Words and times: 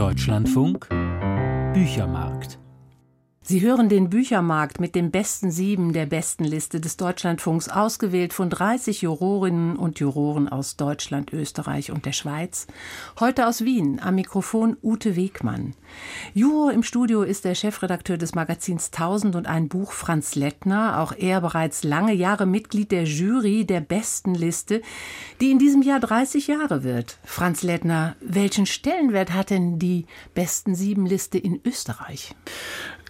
Deutschlandfunk 0.00 0.88
Büchermarkt 1.74 2.58
Sie 3.42 3.62
hören 3.62 3.88
den 3.88 4.10
Büchermarkt 4.10 4.80
mit 4.80 4.94
den 4.94 5.10
besten 5.10 5.50
sieben 5.50 5.94
der 5.94 6.04
besten 6.04 6.44
Liste 6.44 6.78
des 6.78 6.98
Deutschlandfunks, 6.98 7.70
ausgewählt 7.70 8.34
von 8.34 8.50
30 8.50 9.00
Jurorinnen 9.00 9.76
und 9.76 9.98
Juroren 9.98 10.46
aus 10.46 10.76
Deutschland, 10.76 11.32
Österreich 11.32 11.90
und 11.90 12.04
der 12.04 12.12
Schweiz. 12.12 12.66
Heute 13.18 13.46
aus 13.46 13.64
Wien, 13.64 13.98
am 13.98 14.16
Mikrofon 14.16 14.76
Ute 14.82 15.16
Wegmann. 15.16 15.72
Juror 16.34 16.70
im 16.72 16.82
Studio 16.82 17.22
ist 17.22 17.46
der 17.46 17.54
Chefredakteur 17.54 18.18
des 18.18 18.34
Magazins 18.34 18.90
1000 18.92 19.34
und 19.34 19.46
ein 19.46 19.68
Buch 19.70 19.92
Franz 19.92 20.34
Lettner, 20.34 21.00
auch 21.00 21.12
er 21.16 21.40
bereits 21.40 21.82
lange 21.82 22.12
Jahre 22.12 22.44
Mitglied 22.44 22.92
der 22.92 23.04
Jury 23.04 23.64
der 23.64 23.80
besten 23.80 24.34
Liste, 24.34 24.82
die 25.40 25.50
in 25.50 25.58
diesem 25.58 25.80
Jahr 25.80 26.00
30 26.00 26.46
Jahre 26.46 26.84
wird. 26.84 27.18
Franz 27.24 27.62
Lettner, 27.62 28.16
welchen 28.20 28.66
Stellenwert 28.66 29.32
hat 29.32 29.48
denn 29.48 29.78
die 29.78 30.04
besten 30.34 30.74
sieben 30.74 31.06
Liste 31.06 31.38
in 31.38 31.58
Österreich? 31.64 32.34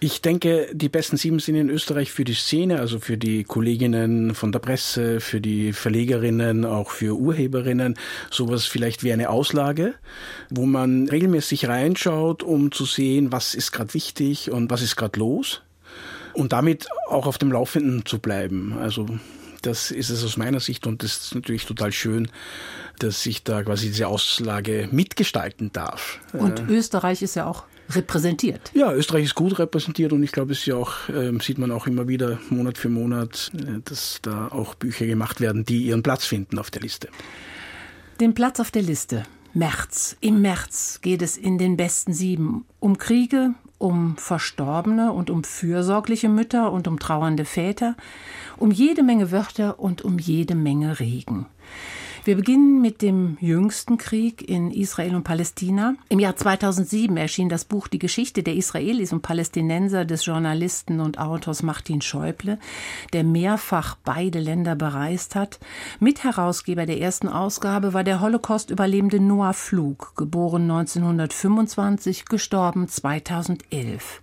Ich 0.03 0.23
denke, 0.23 0.67
die 0.73 0.89
besten 0.89 1.15
sieben 1.15 1.37
sind 1.37 1.53
in 1.53 1.69
Österreich 1.69 2.11
für 2.11 2.23
die 2.23 2.33
Szene, 2.33 2.79
also 2.79 2.99
für 2.99 3.19
die 3.19 3.43
Kolleginnen 3.43 4.33
von 4.33 4.51
der 4.51 4.57
Presse, 4.57 5.19
für 5.19 5.39
die 5.39 5.73
Verlegerinnen, 5.73 6.65
auch 6.65 6.89
für 6.89 7.15
Urheberinnen, 7.15 7.95
sowas 8.31 8.65
vielleicht 8.65 9.03
wie 9.03 9.13
eine 9.13 9.29
Auslage, 9.29 9.93
wo 10.49 10.65
man 10.65 11.07
regelmäßig 11.07 11.67
reinschaut, 11.67 12.41
um 12.41 12.71
zu 12.71 12.85
sehen, 12.85 13.31
was 13.31 13.53
ist 13.53 13.73
gerade 13.73 13.93
wichtig 13.93 14.49
und 14.49 14.71
was 14.71 14.81
ist 14.81 14.95
gerade 14.95 15.19
los 15.19 15.61
und 16.33 16.51
damit 16.51 16.87
auch 17.07 17.27
auf 17.27 17.37
dem 17.37 17.51
Laufenden 17.51 18.03
zu 18.03 18.17
bleiben. 18.17 18.75
Also 18.79 19.05
das 19.61 19.91
ist 19.91 20.09
es 20.09 20.25
aus 20.25 20.35
meiner 20.35 20.61
Sicht 20.61 20.87
und 20.87 21.03
das 21.03 21.17
ist 21.17 21.35
natürlich 21.35 21.67
total 21.67 21.91
schön, 21.91 22.31
dass 22.97 23.23
ich 23.27 23.43
da 23.43 23.61
quasi 23.61 23.89
diese 23.89 24.07
Auslage 24.07 24.89
mitgestalten 24.91 25.71
darf. 25.71 26.19
Und 26.33 26.59
äh, 26.59 26.73
Österreich 26.73 27.21
ist 27.21 27.35
ja 27.35 27.45
auch 27.45 27.65
repräsentiert. 27.95 28.71
Ja, 28.73 28.93
Österreich 28.93 29.25
ist 29.25 29.35
gut 29.35 29.59
repräsentiert 29.59 30.13
und 30.13 30.23
ich 30.23 30.31
glaube, 30.31 30.53
es 30.53 30.65
ja 30.65 30.75
auch, 30.75 31.09
äh, 31.09 31.31
sieht 31.41 31.57
man 31.57 31.71
auch 31.71 31.87
immer 31.87 32.07
wieder 32.07 32.39
Monat 32.49 32.77
für 32.77 32.89
Monat, 32.89 33.51
äh, 33.55 33.79
dass 33.83 34.19
da 34.21 34.47
auch 34.47 34.75
Bücher 34.75 35.05
gemacht 35.05 35.41
werden, 35.41 35.65
die 35.65 35.83
ihren 35.83 36.03
Platz 36.03 36.25
finden 36.25 36.59
auf 36.59 36.71
der 36.71 36.81
Liste. 36.81 37.09
Den 38.19 38.33
Platz 38.33 38.59
auf 38.59 38.71
der 38.71 38.83
Liste. 38.83 39.23
März. 39.53 40.15
Im 40.21 40.41
März 40.41 40.99
geht 41.01 41.21
es 41.21 41.37
in 41.37 41.57
den 41.57 41.75
besten 41.75 42.13
sieben 42.13 42.65
um 42.79 42.97
Kriege, 42.97 43.53
um 43.77 44.15
verstorbene 44.15 45.11
und 45.11 45.29
um 45.29 45.43
fürsorgliche 45.43 46.29
Mütter 46.29 46.71
und 46.71 46.87
um 46.87 46.99
trauernde 46.99 47.45
Väter, 47.45 47.97
um 48.57 48.71
jede 48.71 49.03
Menge 49.03 49.31
Wörter 49.31 49.79
und 49.79 50.03
um 50.03 50.19
jede 50.19 50.55
Menge 50.55 50.99
Regen. 50.99 51.47
Wir 52.23 52.35
beginnen 52.35 52.83
mit 52.83 53.01
dem 53.01 53.35
jüngsten 53.41 53.97
Krieg 53.97 54.47
in 54.47 54.69
Israel 54.69 55.15
und 55.15 55.23
Palästina. 55.23 55.95
Im 56.07 56.19
Jahr 56.19 56.35
2007 56.35 57.17
erschien 57.17 57.49
das 57.49 57.65
Buch 57.65 57.87
Die 57.87 57.97
Geschichte 57.97 58.43
der 58.43 58.53
Israelis 58.53 59.11
und 59.11 59.23
Palästinenser 59.23 60.05
des 60.05 60.27
Journalisten 60.27 60.99
und 60.99 61.17
Autors 61.17 61.63
Martin 61.63 61.99
Schäuble, 61.99 62.59
der 63.11 63.23
mehrfach 63.23 63.97
beide 64.03 64.37
Länder 64.37 64.75
bereist 64.75 65.33
hat. 65.33 65.59
Mitherausgeber 65.99 66.85
der 66.85 67.01
ersten 67.01 67.27
Ausgabe 67.27 67.95
war 67.95 68.03
der 68.03 68.21
Holocaust-Überlebende 68.21 69.19
Noah 69.19 69.53
Flug, 69.53 70.13
geboren 70.15 70.69
1925, 70.69 72.25
gestorben 72.25 72.87
2011. 72.87 74.21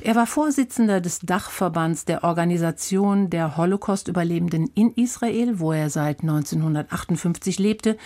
Er 0.00 0.16
war 0.16 0.26
Vorsitzender 0.26 1.00
des 1.00 1.20
Dachverbands 1.20 2.06
der 2.06 2.24
Organisation 2.24 3.30
der 3.30 3.56
Holocaust-Überlebenden 3.56 4.68
in 4.74 4.92
Israel, 4.94 5.60
wo 5.60 5.70
er 5.70 5.90
seit 5.90 6.22
1958 6.22 7.35
1950 7.36 7.58
lebte 7.58 7.96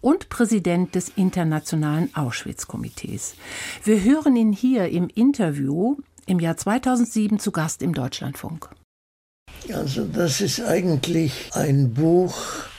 und 0.00 0.28
Präsident 0.28 0.94
des 0.94 1.10
Internationalen 1.16 2.14
Auschwitz-Komitees. 2.14 3.34
Wir 3.84 4.02
hören 4.02 4.36
ihn 4.36 4.52
hier 4.52 4.88
im 4.88 5.08
Interview 5.08 5.96
im 6.26 6.40
Jahr 6.40 6.56
2007 6.56 7.38
zu 7.38 7.52
Gast 7.52 7.82
im 7.82 7.94
Deutschlandfunk. 7.94 8.68
Also 9.72 10.04
das 10.04 10.40
ist 10.40 10.60
eigentlich 10.60 11.50
ein 11.52 11.92
Buch, 11.92 12.36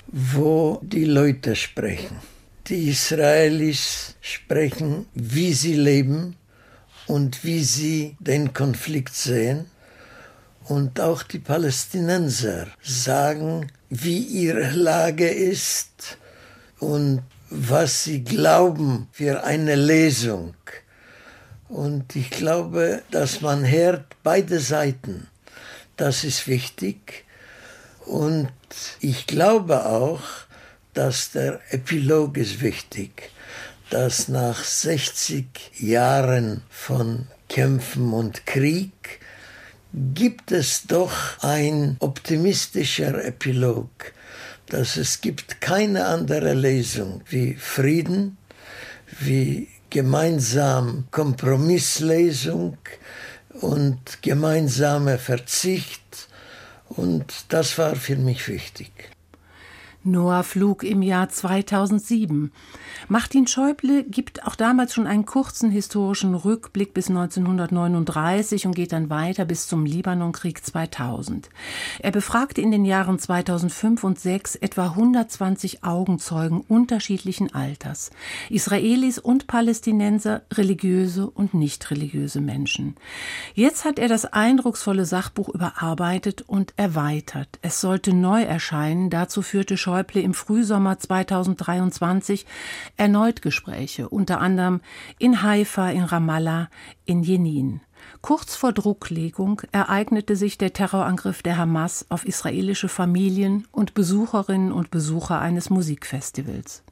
wo 0.07 0.79
die 0.81 1.05
Leute 1.05 1.55
sprechen. 1.55 2.17
Die 2.67 2.89
Israelis 2.89 4.15
sprechen, 4.21 5.05
wie 5.13 5.53
sie 5.53 5.73
leben 5.75 6.35
und 7.07 7.43
wie 7.43 7.63
sie 7.63 8.15
den 8.19 8.53
Konflikt 8.53 9.15
sehen. 9.15 9.65
Und 10.71 11.01
auch 11.01 11.23
die 11.23 11.39
Palästinenser 11.39 12.67
sagen, 12.81 13.69
wie 13.89 14.19
ihre 14.19 14.69
Lage 14.69 15.27
ist 15.27 16.17
und 16.79 17.23
was 17.49 18.05
sie 18.05 18.23
glauben 18.23 19.09
für 19.11 19.43
eine 19.43 19.75
Lesung. 19.75 20.53
Und 21.67 22.15
ich 22.15 22.29
glaube, 22.29 23.01
dass 23.11 23.41
man 23.41 23.69
hört 23.69 24.15
beide 24.23 24.61
Seiten. 24.61 25.27
Das 25.97 26.23
ist 26.23 26.47
wichtig. 26.47 27.25
Und 28.05 28.53
ich 29.01 29.27
glaube 29.27 29.85
auch, 29.85 30.21
dass 30.93 31.31
der 31.31 31.59
Epilog 31.71 32.37
ist 32.37 32.61
wichtig, 32.61 33.29
dass 33.89 34.29
nach 34.29 34.63
60 34.63 35.81
Jahren 35.81 36.61
von 36.69 37.27
Kämpfen 37.49 38.13
und 38.13 38.45
Krieg 38.45 39.19
gibt 39.93 40.51
es 40.51 40.83
doch 40.87 41.11
ein 41.41 41.97
optimistischer 41.99 43.23
Epilog, 43.23 43.89
dass 44.67 44.95
es 44.95 45.21
gibt 45.21 45.59
keine 45.59 46.05
andere 46.05 46.53
Lesung 46.53 47.21
wie 47.29 47.55
Frieden, 47.55 48.37
wie 49.19 49.67
gemeinsam 49.89 51.05
Kompromisslesung 51.11 52.77
und 53.59 54.21
gemeinsame 54.21 55.17
Verzicht 55.17 56.29
und 56.87 57.45
das 57.49 57.77
war 57.77 57.95
für 57.95 58.15
mich 58.15 58.47
wichtig. 58.47 58.91
Noah 60.03 60.41
Flug 60.41 60.83
im 60.83 61.03
Jahr 61.03 61.29
2007. 61.29 62.51
Martin 63.07 63.45
Schäuble 63.45 64.03
gibt 64.03 64.47
auch 64.47 64.55
damals 64.55 64.95
schon 64.95 65.05
einen 65.05 65.27
kurzen 65.27 65.69
historischen 65.69 66.33
Rückblick 66.33 66.95
bis 66.95 67.09
1939 67.09 68.65
und 68.65 68.75
geht 68.75 68.93
dann 68.93 69.11
weiter 69.11 69.45
bis 69.45 69.67
zum 69.67 69.85
Libanonkrieg 69.85 70.65
2000. 70.65 71.51
Er 71.99 72.09
befragte 72.09 72.61
in 72.61 72.71
den 72.71 72.83
Jahren 72.83 73.19
2005 73.19 74.03
und 74.03 74.19
2006 74.19 74.55
etwa 74.55 74.85
120 74.85 75.83
Augenzeugen 75.83 76.61
unterschiedlichen 76.61 77.53
Alters, 77.53 78.09
Israelis 78.49 79.19
und 79.19 79.45
Palästinenser, 79.45 80.41
religiöse 80.51 81.29
und 81.29 81.53
nicht 81.53 81.91
religiöse 81.91 82.41
Menschen. 82.41 82.95
Jetzt 83.53 83.85
hat 83.85 83.99
er 83.99 84.07
das 84.07 84.25
eindrucksvolle 84.25 85.05
Sachbuch 85.05 85.49
überarbeitet 85.49 86.41
und 86.41 86.73
erweitert. 86.75 87.59
Es 87.61 87.81
sollte 87.81 88.13
neu 88.13 88.41
erscheinen, 88.41 89.11
dazu 89.11 89.43
führte 89.43 89.77
Schäuble 89.77 89.90
Schäuble 89.91 90.21
im 90.21 90.33
Frühsommer 90.33 90.99
2023 90.99 92.45
erneut 92.95 93.41
Gespräche, 93.41 94.07
unter 94.07 94.39
anderem 94.39 94.79
in 95.19 95.43
Haifa, 95.43 95.89
in 95.89 96.05
Ramallah, 96.05 96.69
in 97.03 97.23
Jenin. 97.23 97.81
Kurz 98.21 98.55
vor 98.55 98.71
Drucklegung 98.71 99.63
ereignete 99.73 100.37
sich 100.37 100.57
der 100.57 100.71
Terrorangriff 100.71 101.43
der 101.43 101.57
Hamas 101.57 102.05
auf 102.07 102.25
israelische 102.25 102.87
Familien 102.87 103.67
und 103.73 103.93
Besucherinnen 103.93 104.71
und 104.71 104.91
Besucher 104.91 105.41
eines 105.41 105.69
Musikfestivals. 105.69 106.83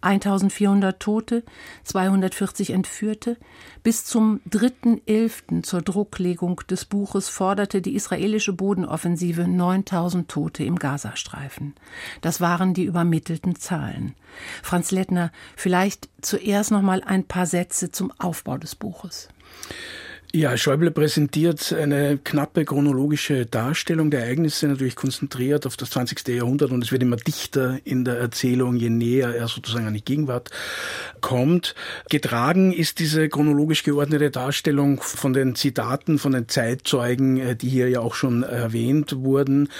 1400 0.00 1.00
Tote, 1.00 1.42
240 1.84 2.70
Entführte. 2.70 3.36
Bis 3.82 4.04
zum 4.04 4.40
3.11. 4.50 5.62
zur 5.62 5.82
Drucklegung 5.82 6.60
des 6.70 6.84
Buches 6.84 7.28
forderte 7.28 7.82
die 7.82 7.94
israelische 7.94 8.52
Bodenoffensive 8.52 9.48
9000 9.48 10.28
Tote 10.28 10.64
im 10.64 10.76
Gazastreifen. 10.78 11.74
Das 12.20 12.40
waren 12.40 12.74
die 12.74 12.84
übermittelten 12.84 13.56
Zahlen. 13.56 14.14
Franz 14.62 14.90
Lettner, 14.90 15.32
vielleicht 15.56 16.08
zuerst 16.22 16.70
noch 16.70 16.82
mal 16.82 17.02
ein 17.02 17.24
paar 17.24 17.46
Sätze 17.46 17.90
zum 17.90 18.12
Aufbau 18.18 18.58
des 18.58 18.74
Buches. 18.74 19.28
Ja, 20.34 20.58
Schäuble 20.58 20.90
präsentiert 20.90 21.72
eine 21.72 22.18
knappe 22.18 22.66
chronologische 22.66 23.46
Darstellung 23.46 24.10
der 24.10 24.24
Ereignisse, 24.24 24.68
natürlich 24.68 24.94
konzentriert 24.94 25.64
auf 25.66 25.78
das 25.78 25.88
20. 25.88 26.28
Jahrhundert 26.28 26.70
und 26.70 26.84
es 26.84 26.92
wird 26.92 27.02
immer 27.02 27.16
dichter 27.16 27.78
in 27.84 28.04
der 28.04 28.18
Erzählung, 28.18 28.76
je 28.76 28.90
näher 28.90 29.34
er 29.34 29.48
sozusagen 29.48 29.86
an 29.86 29.94
die 29.94 30.04
Gegenwart 30.04 30.50
kommt. 31.22 31.74
Getragen 32.10 32.74
ist 32.74 32.98
diese 32.98 33.30
chronologisch 33.30 33.84
geordnete 33.84 34.30
Darstellung 34.30 35.00
von 35.00 35.32
den 35.32 35.54
Zitaten, 35.54 36.18
von 36.18 36.32
den 36.32 36.46
Zeitzeugen, 36.46 37.38
äh, 37.38 37.56
die 37.56 37.70
hier 37.70 37.88
ja 37.88 38.00
auch 38.00 38.14
schon 38.14 38.42
erwähnt 38.42 39.16
wurden. 39.16 39.70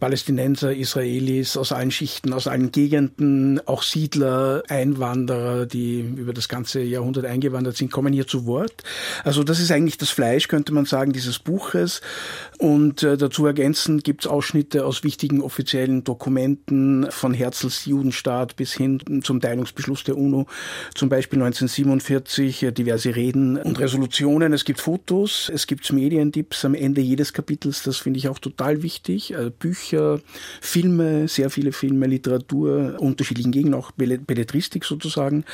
Palästinenser, 0.00 0.74
Israelis 0.74 1.56
aus 1.56 1.72
allen 1.72 1.90
Schichten, 1.90 2.34
aus 2.34 2.46
allen 2.46 2.72
Gegenden, 2.72 3.66
auch 3.66 3.82
Siedler, 3.82 4.64
Einwanderer, 4.68 5.64
die 5.64 6.00
über 6.00 6.34
das 6.34 6.50
ganze 6.50 6.82
Jahrhundert 6.82 7.24
eingewandert 7.24 7.78
sind, 7.78 7.90
kommen 7.90 8.12
hier 8.12 8.26
zu 8.26 8.44
Wort. 8.44 8.82
Also 9.24 9.44
das 9.44 9.60
ist 9.60 9.72
eigentlich 9.72 9.93
eigentlich 9.94 9.98
das 9.98 10.10
Fleisch, 10.10 10.48
könnte 10.48 10.72
man 10.72 10.84
sagen, 10.84 11.12
dieses 11.12 11.38
Buches. 11.38 12.00
Und 12.58 13.02
äh, 13.02 13.16
dazu 13.16 13.46
ergänzend 13.46 14.04
gibt 14.04 14.24
es 14.24 14.30
Ausschnitte 14.30 14.84
aus 14.84 15.04
wichtigen 15.04 15.40
offiziellen 15.40 16.04
Dokumenten 16.04 17.06
von 17.10 17.34
Herzls 17.34 17.84
Judenstaat 17.84 18.56
bis 18.56 18.72
hin 18.72 19.00
zum 19.22 19.40
Teilungsbeschluss 19.40 20.04
der 20.04 20.16
UNO, 20.16 20.46
zum 20.94 21.08
Beispiel 21.08 21.40
1947, 21.42 22.62
äh, 22.62 22.72
diverse 22.72 23.14
Reden 23.14 23.56
und 23.56 23.78
Resolutionen. 23.78 24.52
Es 24.52 24.64
gibt 24.64 24.80
Fotos, 24.80 25.50
es 25.52 25.66
gibt 25.66 25.92
Medientipps 25.92 26.64
am 26.64 26.74
Ende 26.74 27.00
jedes 27.00 27.32
Kapitels, 27.32 27.82
das 27.82 27.98
finde 27.98 28.18
ich 28.18 28.28
auch 28.28 28.38
total 28.38 28.82
wichtig. 28.82 29.32
Äh, 29.32 29.50
Bücher, 29.50 30.20
Filme, 30.60 31.28
sehr 31.28 31.50
viele 31.50 31.72
Filme, 31.72 32.06
Literatur, 32.06 32.96
unterschiedlichen 32.98 33.52
Gegenden, 33.52 33.74
auch 33.74 33.92
Belletristik 33.92 34.84
sozusagen. 34.84 35.44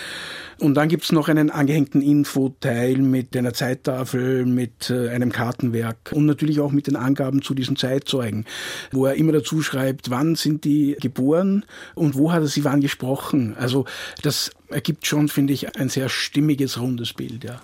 Und 0.58 0.74
dann 0.74 0.88
gibt 0.88 1.04
es 1.04 1.12
noch 1.12 1.28
einen 1.28 1.50
angehängten 1.50 2.02
Infoteil 2.02 2.98
mit 2.98 3.36
einer 3.36 3.54
Zeittafel, 3.54 4.29
mit 4.44 4.90
äh, 4.90 5.08
einem 5.08 5.32
Kartenwerk 5.32 6.12
und 6.12 6.26
natürlich 6.26 6.60
auch 6.60 6.72
mit 6.72 6.86
den 6.86 6.96
Angaben 6.96 7.42
zu 7.42 7.54
diesen 7.54 7.76
Zeitzeugen, 7.76 8.46
wo 8.92 9.06
er 9.06 9.14
immer 9.14 9.32
dazu 9.32 9.62
schreibt, 9.62 10.10
wann 10.10 10.34
sind 10.34 10.64
die 10.64 10.96
geboren 11.00 11.64
und 11.94 12.14
wo 12.14 12.32
hat 12.32 12.42
er 12.42 12.48
sie 12.48 12.64
wann 12.64 12.80
gesprochen. 12.80 13.56
Also 13.58 13.84
das 14.22 14.50
ergibt 14.68 15.06
schon, 15.06 15.28
finde 15.28 15.52
ich, 15.52 15.76
ein 15.76 15.88
sehr 15.88 16.08
stimmiges, 16.08 16.80
rundes 16.80 17.12
Bild, 17.12 17.44
ja. 17.44 17.60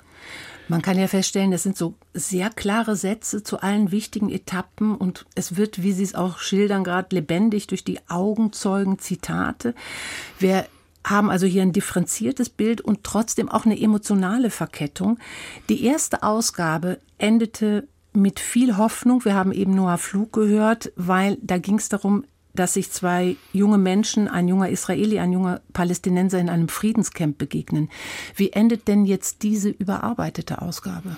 Man 0.68 0.82
kann 0.82 0.98
ja 0.98 1.06
feststellen, 1.06 1.52
das 1.52 1.62
sind 1.62 1.76
so 1.76 1.94
sehr 2.12 2.50
klare 2.50 2.96
Sätze 2.96 3.44
zu 3.44 3.60
allen 3.60 3.92
wichtigen 3.92 4.30
Etappen 4.30 4.96
und 4.96 5.24
es 5.36 5.56
wird, 5.56 5.82
wie 5.82 5.92
Sie 5.92 6.02
es 6.02 6.16
auch 6.16 6.38
schildern, 6.38 6.82
gerade 6.82 7.14
lebendig 7.14 7.69
durch 7.69 7.84
die 7.84 8.00
Augenzeugen 8.08 8.98
Zitate. 8.98 9.74
Wir 10.40 10.66
haben 11.06 11.31
also 11.31 11.47
hier 11.47 11.62
ein 11.62 11.73
differenziertes 11.73 12.49
Bild 12.49 12.81
und 12.81 13.05
trotzdem 13.05 13.49
auch 13.49 13.64
eine 13.64 13.81
emotionale 13.81 14.50
Verkettung. 14.50 15.19
Die 15.69 15.85
erste 15.85 16.23
Ausgabe 16.23 16.99
endete 17.19 17.88
mit 18.12 18.41
viel 18.41 18.76
Hoffnung. 18.76 19.25
Wir 19.25 19.35
haben 19.35 19.53
eben 19.53 19.75
Noah 19.75 19.99
Flug 19.99 20.32
gehört, 20.32 20.93
weil 20.97 21.38
da 21.43 21.58
ging 21.58 21.79
es 21.79 21.88
darum, 21.88 22.25
dass 22.55 22.75
sich 22.75 22.91
zwei 22.91 23.37
junge 23.53 23.79
Menschen, 23.79 24.29
ein 24.29 24.49
junger 24.49 24.70
Israeli, 24.70 25.19
ein 25.19 25.32
junger 25.32 25.61
Palästinenser 25.73 26.38
in 26.38 26.49
einem 26.49 26.69
Friedenscamp 26.69 27.38
begegnen. 27.38 27.91
Wie 28.35 28.53
endet 28.53 28.88
denn 28.88 29.05
jetzt 29.05 29.43
diese 29.43 29.69
überarbeitete 29.69 30.62
Ausgabe? 30.62 31.17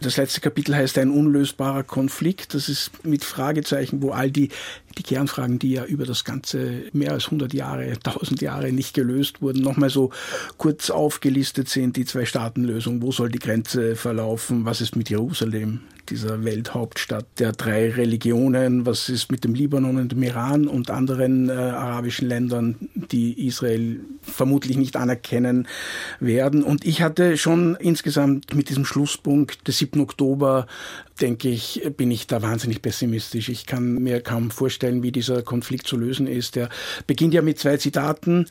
Das 0.00 0.16
letzte 0.16 0.40
Kapitel 0.40 0.76
heißt 0.76 0.96
ein 0.98 1.10
unlösbarer 1.10 1.82
Konflikt. 1.82 2.54
Das 2.54 2.68
ist 2.68 3.04
mit 3.04 3.24
Fragezeichen, 3.24 4.00
wo 4.00 4.10
all 4.10 4.30
die, 4.30 4.50
die 4.98 5.02
Kernfragen, 5.02 5.58
die 5.58 5.72
ja 5.72 5.84
über 5.84 6.04
das 6.04 6.24
ganze 6.24 6.82
mehr 6.92 7.12
als 7.12 7.26
100 7.26 7.54
Jahre, 7.54 7.84
1000 7.84 8.42
Jahre 8.42 8.72
nicht 8.72 8.94
gelöst 8.94 9.40
wurden, 9.40 9.62
nochmal 9.62 9.90
so 9.90 10.10
kurz 10.56 10.90
aufgelistet 10.90 11.68
sind. 11.68 11.96
Die 11.96 12.04
Zwei-Staaten-Lösung, 12.04 13.02
wo 13.02 13.12
soll 13.12 13.30
die 13.30 13.38
Grenze 13.38 13.96
verlaufen? 13.96 14.64
Was 14.64 14.80
ist 14.80 14.96
mit 14.96 15.10
Jerusalem? 15.10 15.80
dieser 16.10 16.44
Welthauptstadt 16.44 17.26
der 17.38 17.52
drei 17.52 17.90
Religionen. 17.90 18.86
Was 18.86 19.08
ist 19.08 19.30
mit 19.30 19.44
dem 19.44 19.54
Libanon 19.54 19.96
und 19.96 20.12
dem 20.12 20.22
Iran 20.22 20.66
und 20.66 20.90
anderen 20.90 21.48
äh, 21.48 21.52
arabischen 21.52 22.28
Ländern, 22.28 22.76
die 22.94 23.46
Israel 23.46 24.00
vermutlich 24.22 24.76
nicht 24.76 24.96
anerkennen 24.96 25.68
werden? 26.20 26.62
Und 26.62 26.84
ich 26.84 27.02
hatte 27.02 27.36
schon 27.36 27.76
insgesamt 27.76 28.54
mit 28.54 28.68
diesem 28.68 28.84
Schlusspunkt 28.84 29.66
des 29.68 29.78
7. 29.78 30.00
Oktober 30.00 30.66
denke 31.20 31.48
ich, 31.48 31.82
bin 31.96 32.10
ich 32.10 32.26
da 32.26 32.42
wahnsinnig 32.42 32.80
pessimistisch. 32.80 33.48
Ich 33.48 33.66
kann 33.66 33.94
mir 33.94 34.20
kaum 34.20 34.50
vorstellen, 34.50 34.87
wie 35.02 35.12
dieser 35.12 35.42
Konflikt 35.42 35.86
zu 35.86 35.96
lösen 35.96 36.26
ist. 36.26 36.56
Der 36.56 36.68
beginnt 37.06 37.34
ja 37.34 37.42
mit 37.42 37.58
zwei 37.58 37.76
Zitaten 37.76 38.46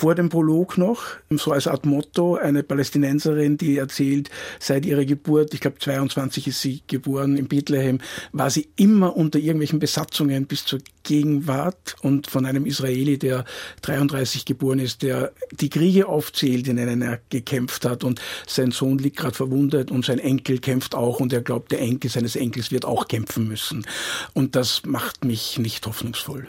vor 0.00 0.14
dem 0.14 0.30
Prolog 0.30 0.78
noch, 0.78 1.02
so 1.28 1.52
als 1.52 1.66
Art 1.66 1.84
Motto, 1.84 2.36
eine 2.36 2.62
Palästinenserin, 2.62 3.58
die 3.58 3.76
erzählt, 3.76 4.30
seit 4.58 4.86
ihrer 4.86 5.04
Geburt, 5.04 5.52
ich 5.52 5.60
glaube 5.60 5.78
22 5.78 6.48
ist 6.48 6.62
sie 6.62 6.80
geboren 6.86 7.36
in 7.36 7.48
Bethlehem, 7.48 7.98
war 8.32 8.48
sie 8.48 8.70
immer 8.76 9.14
unter 9.14 9.38
irgendwelchen 9.38 9.78
Besatzungen 9.78 10.46
bis 10.46 10.64
zur 10.64 10.78
Gegenwart 11.02 11.96
und 12.00 12.28
von 12.28 12.46
einem 12.46 12.64
Israeli, 12.64 13.18
der 13.18 13.44
33 13.82 14.46
geboren 14.46 14.78
ist, 14.78 15.02
der 15.02 15.32
die 15.52 15.68
Kriege 15.68 16.08
aufzählt, 16.08 16.66
in 16.68 16.76
denen 16.76 17.02
er 17.02 17.20
gekämpft 17.28 17.84
hat 17.84 18.02
und 18.02 18.22
sein 18.46 18.70
Sohn 18.70 18.96
liegt 18.96 19.18
gerade 19.18 19.34
verwundet 19.34 19.90
und 19.90 20.06
sein 20.06 20.18
Enkel 20.18 20.60
kämpft 20.60 20.94
auch 20.94 21.20
und 21.20 21.30
er 21.34 21.42
glaubt, 21.42 21.72
der 21.72 21.80
Enkel 21.80 22.10
seines 22.10 22.36
Enkels 22.36 22.70
wird 22.70 22.86
auch 22.86 23.06
kämpfen 23.06 23.46
müssen. 23.46 23.86
Und 24.32 24.56
das 24.56 24.82
macht 24.86 25.26
mich 25.26 25.58
nicht 25.58 25.86
hoffnungsvoll. 25.86 26.48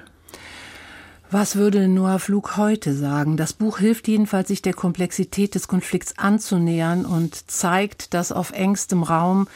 Was 1.33 1.55
würde 1.55 1.87
Noah 1.87 2.19
Flug 2.19 2.57
heute 2.57 2.93
sagen? 2.93 3.37
Das 3.37 3.53
Buch 3.53 3.79
hilft 3.79 4.09
jedenfalls, 4.09 4.49
sich 4.49 4.61
der 4.61 4.73
Komplexität 4.73 5.55
des 5.55 5.69
Konflikts 5.69 6.17
anzunähern 6.17 7.05
und 7.05 7.49
zeigt, 7.49 8.13
dass 8.13 8.33
auf 8.33 8.51
engstem 8.51 9.01
Raum 9.01 9.47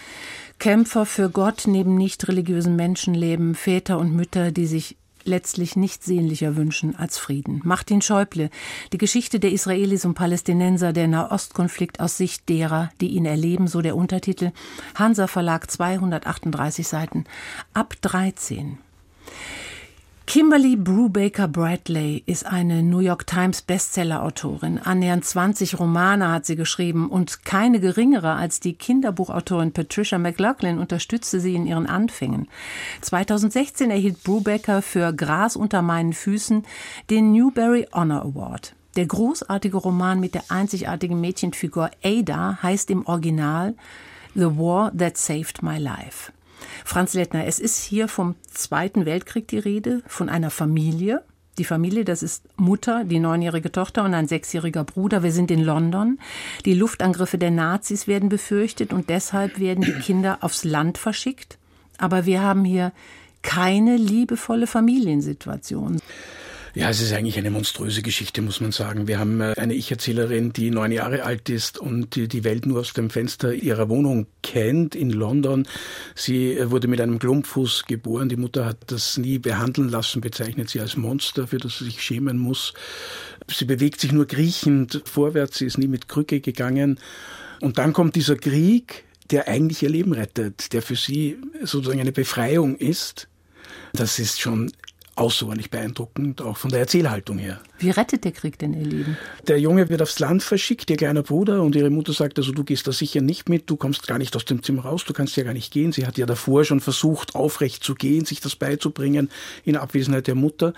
Kämpfer 0.57 1.05
für 1.05 1.29
Gott 1.29 1.63
neben 1.67 1.95
nicht 1.95 2.29
religiösen 2.29 2.77
Menschen 2.77 3.13
leben, 3.13 3.55
Väter 3.55 3.99
und 3.99 4.15
Mütter, 4.15 4.53
die 4.53 4.67
sich 4.67 4.95
letztlich 5.25 5.75
nicht 5.75 6.01
sehnlicher 6.01 6.55
wünschen 6.55 6.95
als 6.95 7.17
Frieden. 7.17 7.59
Martin 7.65 8.01
Schäuble, 8.01 8.51
die 8.93 8.97
Geschichte 8.97 9.41
der 9.41 9.51
Israelis 9.51 10.05
und 10.05 10.13
Palästinenser, 10.13 10.93
der 10.93 11.09
Nahostkonflikt 11.09 11.99
aus 11.99 12.15
Sicht 12.15 12.47
derer, 12.47 12.89
die 13.01 13.09
ihn 13.09 13.25
erleben, 13.25 13.67
so 13.67 13.81
der 13.81 13.97
Untertitel. 13.97 14.53
Hansa 14.93 15.27
Verlag 15.27 15.69
238 15.69 16.87
Seiten. 16.87 17.25
Ab 17.73 17.95
13. 17.99 18.77
Kimberly 20.27 20.75
Brubaker 20.75 21.47
Bradley 21.47 22.23
ist 22.25 22.47
eine 22.47 22.81
New 22.81 22.99
York 22.99 23.27
Times 23.27 23.61
Bestseller-Autorin. 23.61 24.79
Annähernd 24.79 25.23
20 25.23 25.79
Romane 25.79 26.29
hat 26.31 26.47
sie 26.47 26.55
geschrieben 26.55 27.09
und 27.09 27.45
keine 27.45 27.79
geringere 27.79 28.33
als 28.33 28.59
die 28.59 28.73
Kinderbuchautorin 28.73 29.71
Patricia 29.71 30.17
McLaughlin 30.17 30.79
unterstützte 30.79 31.39
sie 31.39 31.55
in 31.55 31.67
ihren 31.67 31.85
Anfängen. 31.85 32.47
2016 33.01 33.91
erhielt 33.91 34.23
Brubaker 34.23 34.81
für 34.81 35.13
Gras 35.13 35.55
unter 35.55 35.83
meinen 35.83 36.13
Füßen 36.13 36.65
den 37.11 37.31
Newbery 37.31 37.87
Honor 37.93 38.23
Award. 38.23 38.75
Der 38.95 39.05
großartige 39.05 39.77
Roman 39.77 40.19
mit 40.19 40.33
der 40.33 40.45
einzigartigen 40.49 41.21
Mädchenfigur 41.21 41.91
Ada 42.03 42.59
heißt 42.63 42.89
im 42.89 43.05
Original 43.05 43.75
The 44.33 44.57
War 44.57 44.91
That 44.97 45.17
Saved 45.17 45.61
My 45.61 45.77
Life. 45.77 46.31
Franz 46.83 47.13
Lettner, 47.13 47.45
es 47.45 47.59
ist 47.59 47.83
hier 47.83 48.07
vom 48.07 48.35
Zweiten 48.51 49.05
Weltkrieg 49.05 49.47
die 49.47 49.59
Rede, 49.59 50.01
von 50.07 50.29
einer 50.29 50.49
Familie. 50.49 51.23
Die 51.57 51.63
Familie, 51.63 52.03
das 52.03 52.21
ist 52.21 52.43
Mutter, 52.57 53.05
die 53.05 53.19
neunjährige 53.19 53.71
Tochter 53.71 54.03
und 54.03 54.13
ein 54.13 54.27
sechsjähriger 54.27 54.83
Bruder. 54.83 55.23
Wir 55.23 55.31
sind 55.31 55.51
in 55.51 55.63
London. 55.63 56.19
Die 56.65 56.73
Luftangriffe 56.73 57.37
der 57.37 57.51
Nazis 57.51 58.07
werden 58.07 58.27
befürchtet 58.27 58.91
und 58.91 59.09
deshalb 59.09 59.59
werden 59.59 59.83
die 59.83 59.93
Kinder 59.93 60.39
aufs 60.41 60.65
Land 60.65 60.97
verschickt. 60.97 61.57
Aber 61.97 62.25
wir 62.25 62.41
haben 62.41 62.65
hier 62.65 62.91
keine 63.41 63.95
liebevolle 63.95 64.67
Familiensituation. 64.67 66.01
Ja, 66.75 66.89
es 66.89 66.99
ist 66.99 67.13
eigentlich 67.13 67.37
eine 67.37 67.51
monströse 67.51 68.01
Geschichte, 68.01 68.41
muss 68.41 68.59
man 68.59 68.73
sagen. 68.73 69.07
Wir 69.07 69.17
haben 69.17 69.39
äh, 69.39 69.53
eine 69.55 69.73
Ich-Erzählerin, 69.73 70.51
die 70.51 70.71
neun 70.71 70.91
Jahre 70.91 71.23
alt 71.23 71.47
ist 71.47 71.77
und 71.77 72.17
die 72.17 72.43
Welt 72.43 72.65
nur 72.65 72.81
aus 72.81 72.91
dem 72.91 73.09
Fenster 73.09 73.53
ihrer 73.53 73.87
Wohnung 73.87 74.27
kennt 74.43 74.93
in 74.93 75.09
London. 75.09 75.65
Sie 76.15 76.51
äh, 76.51 76.69
wurde 76.71 76.89
mit 76.89 76.99
einem 76.99 77.17
Klumpfuß 77.17 77.85
geboren. 77.85 78.27
Die 78.27 78.35
Mutter 78.35 78.65
hat 78.65 78.79
das 78.87 79.17
nie 79.17 79.39
behandeln 79.39 79.87
lassen, 79.87 80.19
bezeichnet 80.19 80.69
sie 80.69 80.81
als 80.81 80.97
Monster, 80.97 81.47
für 81.47 81.59
das 81.59 81.77
sie 81.77 81.85
sich 81.85 82.03
schämen 82.03 82.37
muss. 82.37 82.73
Sie 83.47 83.63
bewegt 83.63 84.01
sich 84.01 84.11
nur 84.11 84.27
kriechend 84.27 85.01
vorwärts, 85.05 85.59
sie 85.59 85.67
ist 85.67 85.77
nie 85.77 85.87
mit 85.87 86.09
Krücke 86.09 86.41
gegangen. 86.41 86.99
Und 87.61 87.77
dann 87.77 87.93
kommt 87.93 88.15
dieser 88.15 88.35
Krieg, 88.35 89.05
der 89.31 89.47
eigentlich 89.47 89.81
ihr 89.81 89.89
Leben 89.89 90.11
rettet, 90.11 90.73
der 90.73 90.81
für 90.81 90.97
sie 90.97 91.37
sozusagen 91.63 92.01
eine 92.01 92.11
Befreiung 92.11 92.75
ist. 92.75 93.29
Das 93.93 94.19
ist 94.19 94.41
schon 94.41 94.73
außerordentlich 95.15 95.69
beeindruckend, 95.69 96.41
auch 96.41 96.57
von 96.57 96.71
der 96.71 96.81
Erzählhaltung 96.81 97.37
her. 97.37 97.61
Wie 97.77 97.89
rettet 97.89 98.23
der 98.23 98.31
Krieg 98.31 98.57
denn 98.57 98.73
ihr 98.73 98.85
Leben? 98.85 99.17
Der 99.47 99.59
Junge 99.59 99.89
wird 99.89 100.01
aufs 100.01 100.19
Land 100.19 100.43
verschickt, 100.43 100.89
ihr 100.89 100.97
kleiner 100.97 101.23
Bruder, 101.23 101.61
und 101.61 101.75
ihre 101.75 101.89
Mutter 101.89 102.13
sagt, 102.13 102.37
also 102.37 102.51
du 102.51 102.63
gehst 102.63 102.87
da 102.87 102.91
sicher 102.91 103.21
nicht 103.21 103.49
mit, 103.49 103.69
du 103.69 103.75
kommst 103.75 104.07
gar 104.07 104.17
nicht 104.17 104.35
aus 104.35 104.45
dem 104.45 104.63
Zimmer 104.63 104.83
raus, 104.83 105.03
du 105.05 105.13
kannst 105.13 105.35
ja 105.35 105.43
gar 105.43 105.53
nicht 105.53 105.73
gehen. 105.73 105.91
Sie 105.91 106.05
hat 106.05 106.17
ja 106.17 106.25
davor 106.25 106.63
schon 106.63 106.79
versucht, 106.79 107.35
aufrecht 107.35 107.83
zu 107.83 107.95
gehen, 107.95 108.25
sich 108.25 108.39
das 108.39 108.55
beizubringen, 108.55 109.29
in 109.63 109.75
Abwesenheit 109.75 110.27
der 110.27 110.35
Mutter. 110.35 110.73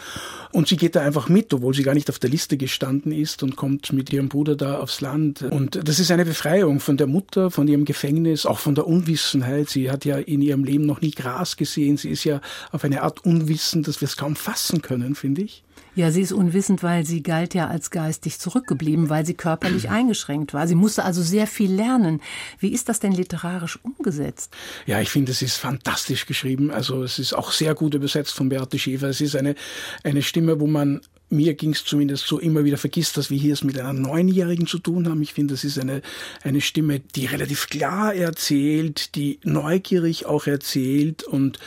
Und 0.52 0.68
sie 0.68 0.78
geht 0.78 0.96
da 0.96 1.02
einfach 1.02 1.30
mit, 1.30 1.54
obwohl 1.54 1.74
sie 1.74 1.84
gar 1.84 1.94
nicht 1.94 2.10
auf 2.10 2.20
der 2.20 2.30
Liste 2.30 2.58
gestanden 2.58 3.12
ist 3.12 3.44
und 3.44 3.56
kommt 3.56 3.94
mit 3.94 4.12
ihrem 4.12 4.30
Bruder 4.30 4.56
da 4.56 4.80
aufs 4.80 5.02
Land. 5.02 5.44
Und 5.44 5.88
das 5.88 6.00
ist 6.00 6.12
eine 6.12 6.26
Befreiung 6.26 6.80
von 6.80 6.98
der 6.98 7.08
Mutter, 7.08 7.52
von 7.52 7.68
ihrem 7.68 7.86
Gefängnis, 7.86 8.46
auch 8.46 8.60
von 8.60 8.76
der 8.76 8.88
Unwissenheit. 8.88 9.70
Sie 9.70 9.92
hat 9.92 10.06
ja 10.06 10.18
in 10.18 10.42
ihrem 10.42 10.64
Leben 10.64 10.86
noch 10.86 11.02
nie 11.02 11.12
Gras 11.12 11.58
gesehen. 11.58 11.98
Sie 11.98 12.10
ist 12.10 12.24
ja 12.24 12.42
auf 12.72 12.84
eine 12.84 13.04
Art 13.04 13.24
unwissend, 13.24 13.88
dass 13.88 14.02
wir 14.02 14.08
es 14.08 14.18
kaum 14.18 14.36
fassen 14.36 14.82
können, 14.82 15.16
finde 15.16 15.44
ich. 15.44 15.64
Ja, 15.96 16.12
sie 16.12 16.22
ist 16.22 16.32
unwissend, 16.32 16.84
weil 16.84 17.06
sie 17.06 17.24
galt 17.24 17.54
ja 17.56 17.68
als 17.68 17.90
geistig 17.90 18.40
zurückgeblieben, 18.40 19.10
weil 19.10 19.26
sie 19.26 19.34
körperlich 19.34 19.90
eingeschränkt 19.90 20.54
war. 20.54 20.68
Sie 20.68 20.76
musste 20.76 21.04
also 21.04 21.24
sehr 21.24 21.48
viel 21.48 21.74
lernen. 21.74 22.22
Wie 22.60 22.72
ist 22.72 22.88
das 22.90 23.00
denn 23.00 23.12
literarisch 23.12 23.80
umgesetzt? 23.84 24.56
Ja, 24.86 25.02
ich 25.02 25.10
finde, 25.10 25.32
es 25.32 25.42
ist 25.42 25.58
fantastisch 25.58 26.26
geschrieben. 26.26 26.70
Also 26.72 27.04
es 27.04 27.18
ist 27.20 27.34
auch 27.34 27.52
sehr 27.52 27.74
gut 27.74 27.96
übersetzt 27.96 28.34
von 28.34 28.50
Beate 28.50 28.78
Schäfer. 28.78 29.08
Es 29.08 29.22
ist 29.22 29.36
eine, 29.36 29.56
eine 30.04 30.22
Stimme, 30.22 30.60
wo 30.60 30.68
man 30.68 31.02
mir 31.30 31.54
ging 31.56 31.72
es 31.72 31.84
zumindest 31.84 32.28
so 32.28 32.40
immer 32.40 32.64
wieder, 32.64 32.78
vergisst, 32.78 33.18
dass 33.18 33.30
wir 33.30 33.38
hier 33.38 33.54
es 33.54 33.64
mit 33.64 33.80
einer 33.80 33.94
Neunjährigen 33.94 34.68
zu 34.68 34.80
tun 34.80 35.10
haben. 35.10 35.22
Ich 35.22 35.34
finde, 35.34 35.54
das 35.54 35.64
ist 35.64 35.78
eine, 35.78 36.02
eine 36.44 36.62
Stimme, 36.62 37.00
die 37.00 37.26
relativ 37.26 37.68
klar 37.68 38.14
erzählt, 38.14 39.16
die 39.16 39.40
neugierig 39.44 40.26
auch 40.26 40.48
erzählt 40.48 41.24
und 41.24 41.60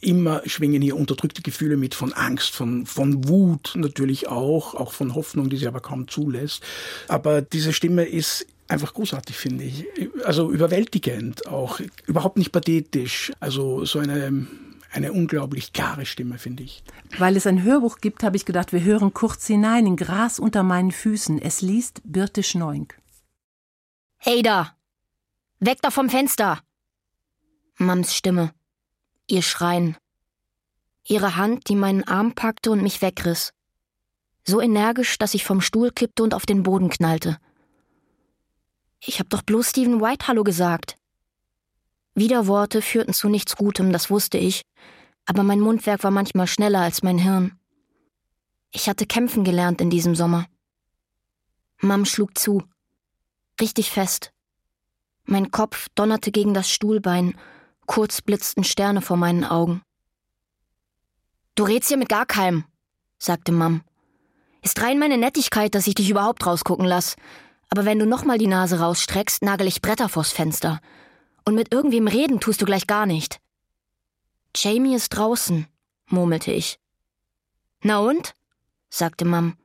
immer 0.00 0.42
schwingen 0.46 0.82
hier 0.82 0.96
unterdrückte 0.96 1.42
Gefühle 1.42 1.76
mit 1.76 1.94
von 1.94 2.12
Angst, 2.12 2.54
von, 2.54 2.86
von 2.86 3.28
Wut 3.28 3.72
natürlich 3.74 4.28
auch, 4.28 4.74
auch 4.74 4.92
von 4.92 5.14
Hoffnung, 5.14 5.50
die 5.50 5.56
sie 5.56 5.66
aber 5.66 5.80
kaum 5.80 6.06
zulässt. 6.06 6.62
Aber 7.08 7.42
diese 7.42 7.72
Stimme 7.72 8.04
ist 8.04 8.46
einfach 8.68 8.94
großartig, 8.94 9.36
finde 9.36 9.64
ich. 9.64 9.86
Also 10.24 10.52
überwältigend 10.52 11.46
auch, 11.48 11.80
überhaupt 12.06 12.38
nicht 12.38 12.52
pathetisch. 12.52 13.32
Also 13.40 13.84
so 13.84 13.98
eine 13.98 14.46
eine 14.98 15.12
unglaublich 15.12 15.72
klare 15.72 16.04
Stimme, 16.04 16.38
finde 16.38 16.64
ich. 16.64 16.82
Weil 17.16 17.36
es 17.36 17.46
ein 17.46 17.62
Hörbuch 17.62 17.98
gibt, 17.98 18.22
habe 18.22 18.36
ich 18.36 18.44
gedacht, 18.44 18.72
wir 18.72 18.82
hören 18.82 19.14
kurz 19.14 19.46
hinein 19.46 19.86
in 19.86 19.96
Gras 19.96 20.38
unter 20.38 20.62
meinen 20.62 20.92
Füßen. 20.92 21.40
Es 21.40 21.62
liest 21.62 22.02
Birte 22.04 22.42
Schneunk. 22.42 23.00
Hey 24.18 24.42
da! 24.42 24.76
Weg 25.60 25.78
da 25.82 25.90
vom 25.90 26.10
Fenster! 26.10 26.60
Mams 27.76 28.14
Stimme. 28.14 28.52
Ihr 29.28 29.42
Schreien. 29.42 29.96
Ihre 31.06 31.36
Hand, 31.36 31.68
die 31.68 31.76
meinen 31.76 32.04
Arm 32.04 32.34
packte 32.34 32.70
und 32.70 32.82
mich 32.82 33.00
wegriss. 33.00 33.52
So 34.44 34.60
energisch, 34.60 35.16
dass 35.18 35.34
ich 35.34 35.44
vom 35.44 35.60
Stuhl 35.60 35.92
kippte 35.92 36.22
und 36.22 36.34
auf 36.34 36.44
den 36.44 36.64
Boden 36.64 36.90
knallte. 36.90 37.38
Ich 39.00 39.20
hab 39.20 39.30
doch 39.30 39.42
bloß 39.42 39.70
Stephen 39.70 40.00
White 40.00 40.26
Hallo 40.26 40.42
gesagt. 40.42 40.96
Widerworte 42.18 42.82
führten 42.82 43.12
zu 43.12 43.28
nichts 43.28 43.56
Gutem, 43.56 43.92
das 43.92 44.10
wusste 44.10 44.38
ich, 44.38 44.62
aber 45.26 45.42
mein 45.42 45.60
Mundwerk 45.60 46.02
war 46.04 46.10
manchmal 46.10 46.46
schneller 46.46 46.80
als 46.80 47.02
mein 47.02 47.18
Hirn. 47.18 47.58
Ich 48.70 48.88
hatte 48.88 49.06
kämpfen 49.06 49.44
gelernt 49.44 49.80
in 49.80 49.90
diesem 49.90 50.14
Sommer. 50.14 50.46
Mom 51.80 52.04
schlug 52.04 52.36
zu. 52.36 52.62
Richtig 53.60 53.90
fest. 53.90 54.32
Mein 55.24 55.50
Kopf 55.50 55.88
donnerte 55.94 56.32
gegen 56.32 56.54
das 56.54 56.70
Stuhlbein, 56.70 57.34
kurz 57.86 58.22
blitzten 58.22 58.64
Sterne 58.64 59.00
vor 59.00 59.16
meinen 59.16 59.44
Augen. 59.44 59.82
Du 61.54 61.64
redst 61.64 61.88
hier 61.88 61.98
mit 61.98 62.08
gar 62.08 62.26
keinem, 62.26 62.64
sagte 63.18 63.52
Mom. 63.52 63.82
Ist 64.62 64.80
rein 64.80 64.98
meine 64.98 65.18
Nettigkeit, 65.18 65.74
dass 65.74 65.86
ich 65.86 65.94
dich 65.94 66.10
überhaupt 66.10 66.46
rausgucken 66.46 66.86
lass. 66.86 67.16
Aber 67.70 67.84
wenn 67.84 67.98
du 67.98 68.06
nochmal 68.06 68.38
die 68.38 68.46
Nase 68.46 68.80
rausstreckst, 68.80 69.42
nagel 69.42 69.66
ich 69.66 69.82
Bretter 69.82 70.08
vors 70.08 70.32
Fenster. 70.32 70.80
Und 71.48 71.54
mit 71.54 71.72
irgendwem 71.72 72.08
reden 72.08 72.40
tust 72.40 72.60
du 72.60 72.66
gleich 72.66 72.86
gar 72.86 73.06
nicht. 73.06 73.40
Jamie 74.54 74.94
ist 74.94 75.08
draußen, 75.08 75.66
murmelte 76.04 76.52
ich. 76.52 76.78
Na 77.82 78.00
und? 78.00 78.34
sagte 78.90 79.24
Mom. 79.24 79.56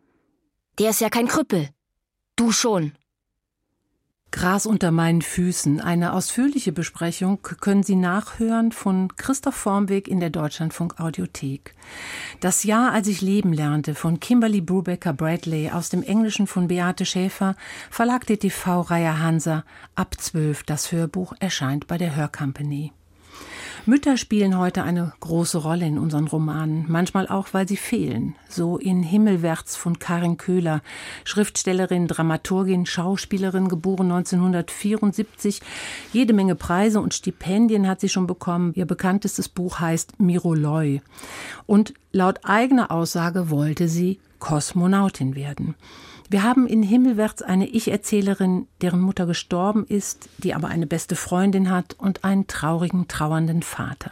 Der 0.80 0.92
ist 0.92 1.02
ja 1.02 1.10
kein 1.10 1.28
Krüppel. 1.28 1.72
Du 2.38 2.54
schon. 2.54 2.94
Gras 4.34 4.66
unter 4.66 4.90
meinen 4.90 5.22
Füßen. 5.22 5.80
Eine 5.80 6.12
ausführliche 6.12 6.72
Besprechung 6.72 7.44
können 7.44 7.84
Sie 7.84 7.96
nachhören 7.96 8.72
von 8.72 9.16
Christoph 9.16 9.54
Formweg 9.54 10.08
in 10.08 10.20
der 10.20 10.32
Deutschlandfunk 10.32 11.00
Audiothek. 11.00 11.76
Das 12.40 12.64
Jahr, 12.64 12.94
als 12.94 13.08
ich 13.08 13.22
leben 13.22 13.54
lernte, 13.54 13.94
von 13.94 14.20
Kimberly 14.20 14.60
Brubaker 14.60 15.14
Bradley 15.14 15.70
aus 15.70 15.90
dem 15.90 16.02
Englischen 16.02 16.48
von 16.48 16.68
Beate 16.68 17.06
Schäfer, 17.06 17.56
Verlag 17.92 18.26
DTV-Reihe 18.26 19.20
Hansa, 19.20 19.66
ab 19.94 20.16
12. 20.20 20.64
Das 20.64 20.92
Hörbuch 20.92 21.36
erscheint 21.40 21.86
bei 21.86 22.00
der 22.00 22.16
Hörcompany. 22.16 22.92
Mütter 23.86 24.16
spielen 24.16 24.58
heute 24.58 24.84
eine 24.84 25.12
große 25.20 25.58
Rolle 25.58 25.86
in 25.86 25.98
unseren 25.98 26.28
Romanen, 26.28 26.86
manchmal 26.88 27.28
auch, 27.28 27.50
weil 27.52 27.68
sie 27.68 27.76
fehlen. 27.76 28.34
So 28.48 28.78
in 28.78 29.04
Himmelwärts 29.04 29.76
von 29.76 30.00
Karin 30.00 30.38
Köhler, 30.38 30.82
Schriftstellerin, 31.26 32.08
Dramaturgin, 32.08 32.86
Schauspielerin, 32.86 33.68
geboren 33.68 34.10
1974. 34.10 35.62
Jede 36.14 36.32
Menge 36.32 36.56
Preise 36.56 37.02
und 37.02 37.14
Stipendien 37.14 37.86
hat 37.86 38.00
sie 38.00 38.08
schon 38.08 38.26
bekommen. 38.26 38.72
Ihr 38.76 38.86
bekanntestes 38.86 39.50
Buch 39.50 39.82
heißt 39.82 40.18
Miroloi. 40.18 41.02
Und 41.66 41.94
laut 42.14 42.40
eigener 42.44 42.90
Aussage 42.90 43.50
wollte 43.50 43.90
sie 43.90 44.22
Kosmonautin 44.40 45.36
werden. 45.36 45.76
Wir 46.34 46.42
haben 46.42 46.66
in 46.66 46.82
Himmelwärts 46.82 47.44
eine 47.44 47.68
Ich-Erzählerin, 47.68 48.66
deren 48.82 49.00
Mutter 49.02 49.28
gestorben 49.28 49.86
ist, 49.86 50.30
die 50.40 50.56
aber 50.56 50.68
eine 50.68 50.88
beste 50.88 51.16
Freundin 51.16 51.70
hat 51.70 51.96
und 52.00 52.24
einen 52.24 52.48
traurigen, 52.48 53.08
trauernden 53.08 53.62
Vater. 53.62 54.10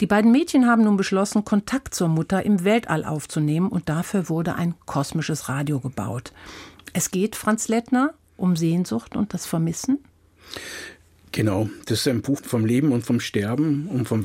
Die 0.00 0.08
beiden 0.08 0.32
Mädchen 0.32 0.66
haben 0.66 0.82
nun 0.82 0.96
beschlossen, 0.96 1.44
Kontakt 1.44 1.94
zur 1.94 2.08
Mutter 2.08 2.44
im 2.44 2.64
Weltall 2.64 3.04
aufzunehmen 3.04 3.68
und 3.68 3.88
dafür 3.88 4.28
wurde 4.28 4.56
ein 4.56 4.74
kosmisches 4.84 5.48
Radio 5.48 5.78
gebaut. 5.78 6.32
Es 6.92 7.12
geht, 7.12 7.36
Franz 7.36 7.68
Lettner, 7.68 8.14
um 8.36 8.56
Sehnsucht 8.56 9.14
und 9.14 9.32
das 9.32 9.46
Vermissen? 9.46 10.00
Genau, 11.30 11.70
das 11.86 12.00
ist 12.00 12.08
ein 12.08 12.22
Buch 12.22 12.40
vom 12.42 12.66
Leben 12.66 12.90
und 12.90 13.06
vom 13.06 13.20
Sterben 13.20 13.86
und 13.86 14.08
vom 14.08 14.24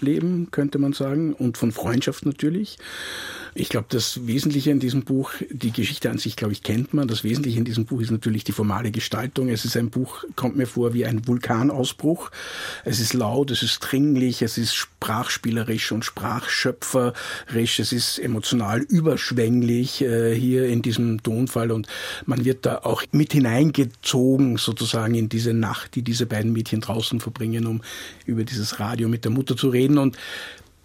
Weiterleben, 0.00 0.50
könnte 0.50 0.78
man 0.78 0.92
sagen, 0.92 1.34
und 1.34 1.58
von 1.58 1.72
Freundschaft 1.72 2.26
natürlich. 2.26 2.78
Ich 3.54 3.68
glaube, 3.68 3.86
das 3.88 4.26
Wesentliche 4.26 4.70
in 4.70 4.78
diesem 4.78 5.02
Buch, 5.02 5.32
die 5.50 5.72
Geschichte 5.72 6.10
an 6.10 6.18
sich, 6.18 6.36
glaube 6.36 6.52
ich, 6.52 6.62
kennt 6.62 6.94
man. 6.94 7.08
Das 7.08 7.24
Wesentliche 7.24 7.58
in 7.58 7.64
diesem 7.64 7.84
Buch 7.84 8.00
ist 8.00 8.10
natürlich 8.10 8.44
die 8.44 8.52
formale 8.52 8.90
Gestaltung. 8.92 9.48
Es 9.48 9.64
ist 9.64 9.76
ein 9.76 9.90
Buch, 9.90 10.24
kommt 10.36 10.56
mir 10.56 10.66
vor 10.66 10.94
wie 10.94 11.04
ein 11.04 11.26
Vulkanausbruch. 11.26 12.30
Es 12.84 13.00
ist 13.00 13.12
laut, 13.12 13.50
es 13.50 13.62
ist 13.62 13.80
dringlich, 13.80 14.42
es 14.42 14.56
ist 14.56 14.74
sprachspielerisch 15.00 15.92
und 15.92 16.04
sprachschöpferisch, 16.04 17.80
es 17.80 17.92
ist 17.92 18.18
emotional 18.18 18.80
überschwänglich 18.80 20.02
äh, 20.02 20.34
hier 20.34 20.66
in 20.66 20.82
diesem 20.82 21.22
Tonfall. 21.22 21.70
Und 21.70 21.86
man 22.26 22.44
wird 22.44 22.66
da 22.66 22.80
auch 22.82 23.02
mit 23.10 23.32
hineingezogen 23.32 24.58
sozusagen 24.58 25.14
in 25.14 25.30
diese 25.30 25.54
Nacht, 25.54 25.94
die 25.94 26.02
diese 26.02 26.26
beiden 26.26 26.52
Mädchen 26.52 26.82
draußen 26.82 27.18
verbringen, 27.18 27.66
um 27.66 27.80
über 28.26 28.44
dieses 28.44 28.78
Radio 28.78 29.08
mit 29.08 29.24
der 29.24 29.32
Mutter 29.32 29.56
zu 29.56 29.70
reden. 29.70 29.96
Und 29.96 30.18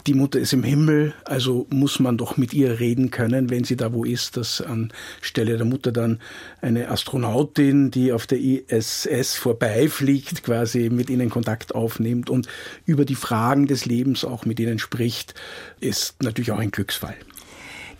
die 0.08 0.14
Mutter 0.14 0.40
ist 0.40 0.54
im 0.54 0.64
Himmel, 0.64 1.14
also 1.26 1.66
muss 1.70 2.00
man 2.00 2.18
doch 2.18 2.38
mit 2.38 2.54
ihr 2.54 2.80
reden 2.80 3.10
können, 3.10 3.50
wenn 3.50 3.64
sie 3.64 3.76
da 3.76 3.92
wo 3.94 4.04
ist, 4.04 4.38
dass 4.38 4.62
anstelle 4.62 5.58
der 5.58 5.66
Mutter 5.66 5.92
dann 5.92 6.20
eine 6.62 6.90
Astronautin, 6.90 7.90
die 7.90 8.12
auf 8.14 8.28
der 8.28 8.40
ISS 8.40 9.36
vorbeifliegt, 9.36 10.44
quasi 10.44 10.90
mit 10.90 11.10
ihnen 11.10 11.30
Kontakt 11.30 11.74
aufnimmt 11.74 12.30
und 12.30 12.48
über 12.86 13.06
die 13.06 13.16
Fragen 13.16 13.66
des 13.66 13.86
Lebens 13.86 14.24
auch 14.24 14.46
mit 14.46 14.60
ihnen 14.60 14.78
spricht, 14.78 15.34
ist 15.80 16.22
natürlich 16.22 16.52
auch 16.52 16.60
ein 16.60 16.72
Glücksfall. 16.72 17.16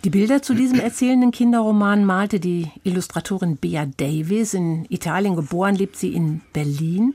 Die 0.04 0.10
Bilder 0.10 0.40
zu 0.40 0.54
diesem 0.54 0.78
erzählenden 0.78 1.32
Kinderroman 1.32 2.04
malte 2.04 2.38
die 2.38 2.70
Illustratorin 2.84 3.56
Bea 3.56 3.86
Davis. 3.96 4.54
In 4.54 4.86
Italien 4.88 5.34
geboren, 5.34 5.74
lebt 5.74 5.96
sie 5.96 6.12
in 6.12 6.42
Berlin. 6.52 7.14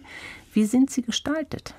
Wie 0.53 0.65
sind 0.65 0.89
sie 0.89 1.01
gestaltet? 1.01 1.73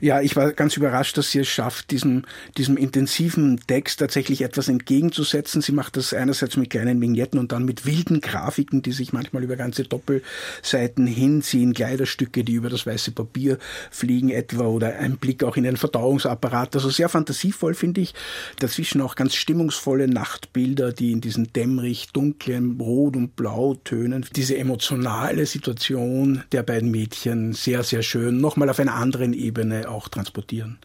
Ja, 0.00 0.20
ich 0.20 0.36
war 0.36 0.52
ganz 0.52 0.76
überrascht, 0.76 1.18
dass 1.18 1.32
sie 1.32 1.40
es 1.40 1.48
schafft, 1.48 1.90
diesem, 1.90 2.24
diesem 2.56 2.76
intensiven 2.76 3.60
Text 3.66 3.98
tatsächlich 3.98 4.42
etwas 4.42 4.68
entgegenzusetzen. 4.68 5.60
Sie 5.60 5.72
macht 5.72 5.96
das 5.96 6.14
einerseits 6.14 6.56
mit 6.56 6.70
kleinen 6.70 7.00
Vignetten 7.00 7.40
und 7.40 7.50
dann 7.50 7.64
mit 7.64 7.84
wilden 7.84 8.20
Grafiken, 8.20 8.82
die 8.82 8.92
sich 8.92 9.12
manchmal 9.12 9.42
über 9.42 9.56
ganze 9.56 9.82
Doppelseiten 9.82 11.06
hinziehen, 11.06 11.74
Kleiderstücke, 11.74 12.44
die 12.44 12.54
über 12.54 12.70
das 12.70 12.86
weiße 12.86 13.10
Papier 13.10 13.58
fliegen 13.90 14.30
etwa 14.30 14.66
oder 14.66 14.98
ein 14.98 15.16
Blick 15.16 15.42
auch 15.42 15.56
in 15.56 15.64
den 15.64 15.76
Verdauungsapparat. 15.76 16.76
Also 16.76 16.90
sehr 16.90 17.08
fantasievoll, 17.08 17.74
finde 17.74 18.02
ich. 18.02 18.14
Dazwischen 18.60 19.00
auch 19.00 19.16
ganz 19.16 19.34
stimmungsvolle 19.34 20.06
Nachtbilder, 20.06 20.92
die 20.92 21.10
in 21.10 21.20
diesen 21.20 21.52
dämmerig 21.52 22.10
dunklen 22.12 22.80
Rot- 22.80 23.16
und 23.16 23.34
Blautönen 23.34 24.24
diese 24.36 24.56
emotionale 24.56 25.44
Situation 25.46 26.44
der 26.52 26.62
beiden 26.62 26.90
Mädchen 26.92 27.52
sehr, 27.52 27.82
sehr 27.82 28.02
schön 28.02 28.11
schön 28.12 28.40
nochmal 28.40 28.68
auf 28.68 28.78
einer 28.78 28.94
anderen 28.94 29.32
Ebene 29.32 29.88
auch 29.88 30.08
transportieren. 30.08 30.78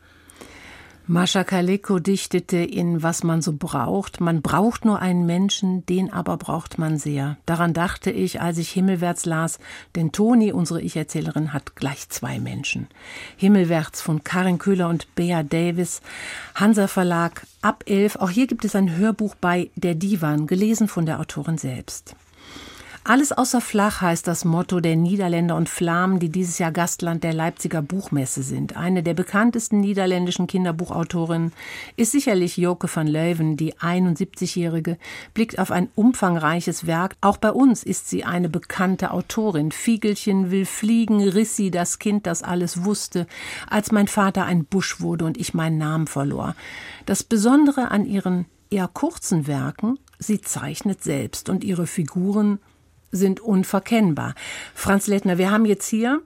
Mascha 1.10 1.46
Kaleko 1.46 2.00
dichtete 2.00 2.58
in 2.58 3.02
Was 3.02 3.24
man 3.24 3.42
so 3.42 3.54
braucht. 3.54 4.20
Man 4.20 4.42
braucht 4.42 4.84
nur 4.84 5.00
einen 5.00 5.26
Menschen, 5.26 5.86
den 5.86 6.12
aber 6.12 6.36
braucht 6.36 6.78
man 6.78 6.98
sehr. 6.98 7.38
Daran 7.46 7.74
dachte 7.74 8.12
ich, 8.12 8.42
als 8.42 8.58
ich 8.58 8.70
Himmelwärts 8.72 9.26
las, 9.26 9.58
denn 9.96 10.12
Toni, 10.12 10.52
unsere 10.52 10.82
Ich-Erzählerin, 10.82 11.54
hat 11.54 11.78
gleich 11.78 12.10
zwei 12.10 12.40
Menschen. 12.40 12.88
Himmelwärts 13.38 14.02
von 14.02 14.26
Karin 14.26 14.58
Köhler 14.58 14.90
und 14.90 15.16
Bea 15.16 15.44
Davis, 15.44 16.02
Hansa 16.56 16.88
Verlag, 16.88 17.48
ab 17.62 17.86
elf. 17.88 18.18
Auch 18.18 18.30
hier 18.30 18.48
gibt 18.48 18.66
es 18.66 18.76
ein 18.76 18.98
Hörbuch 18.98 19.36
bei 19.36 19.70
Der 19.76 19.96
Divan, 19.96 20.46
gelesen 20.46 20.90
von 20.90 21.06
der 21.06 21.22
Autorin 21.22 21.58
selbst. 21.58 22.18
Alles 23.08 23.32
außer 23.32 23.62
flach 23.62 24.02
heißt 24.02 24.28
das 24.28 24.44
Motto 24.44 24.82
der 24.82 24.98
Niederländer 24.98 25.56
und 25.56 25.70
Flamen, 25.70 26.20
die 26.20 26.28
dieses 26.28 26.60
Jahr 26.60 26.74
Gastland 26.74 27.24
der 27.24 27.32
Leipziger 27.32 27.82
Buchmesse 27.82 28.44
sind. 28.44 28.76
Eine 28.76 29.02
der 29.02 29.14
bekanntesten 29.14 29.80
niederländischen 29.80 30.46
Kinderbuchautorinnen 30.46 31.54
ist 31.96 32.12
sicherlich 32.12 32.58
Joke 32.58 32.94
van 32.94 33.08
Leuven, 33.08 33.56
die 33.56 33.76
71-Jährige, 33.76 34.98
blickt 35.34 35.58
auf 35.58 35.72
ein 35.72 35.88
umfangreiches 35.96 36.86
Werk. 36.86 37.16
Auch 37.22 37.38
bei 37.38 37.54
uns 37.54 37.82
ist 37.82 38.10
sie 38.10 38.26
eine 38.26 38.50
bekannte 38.50 39.12
Autorin. 39.12 39.72
Fiegelchen 39.72 40.52
will 40.52 40.66
fliegen, 40.66 41.26
riss 41.30 41.56
sie 41.56 41.72
das 41.72 42.00
Kind, 42.00 42.28
das 42.28 42.44
alles 42.44 42.84
wusste, 42.84 43.26
als 43.70 43.94
mein 43.94 44.10
Vater 44.10 44.44
ein 44.44 44.66
Busch 44.66 45.00
wurde 45.00 45.24
und 45.24 45.38
ich 45.38 45.54
meinen 45.54 45.78
Namen 45.78 46.08
verlor. 46.08 46.56
Das 47.06 47.24
Besondere 47.24 47.90
an 47.90 48.06
ihren 48.06 48.48
eher 48.70 48.90
kurzen 48.90 49.48
Werken 49.48 49.98
sie 50.20 50.42
zeichnet 50.42 51.06
selbst 51.06 51.48
und 51.48 51.64
ihre 51.64 51.88
Figuren 51.88 52.60
sind 53.12 53.40
unverkennbar. 53.40 54.36
Franz 54.74 55.08
Lettner, 55.08 55.38
wir 55.38 55.52
haben 55.52 55.66
jetzt 55.66 55.88
hier 55.88 56.22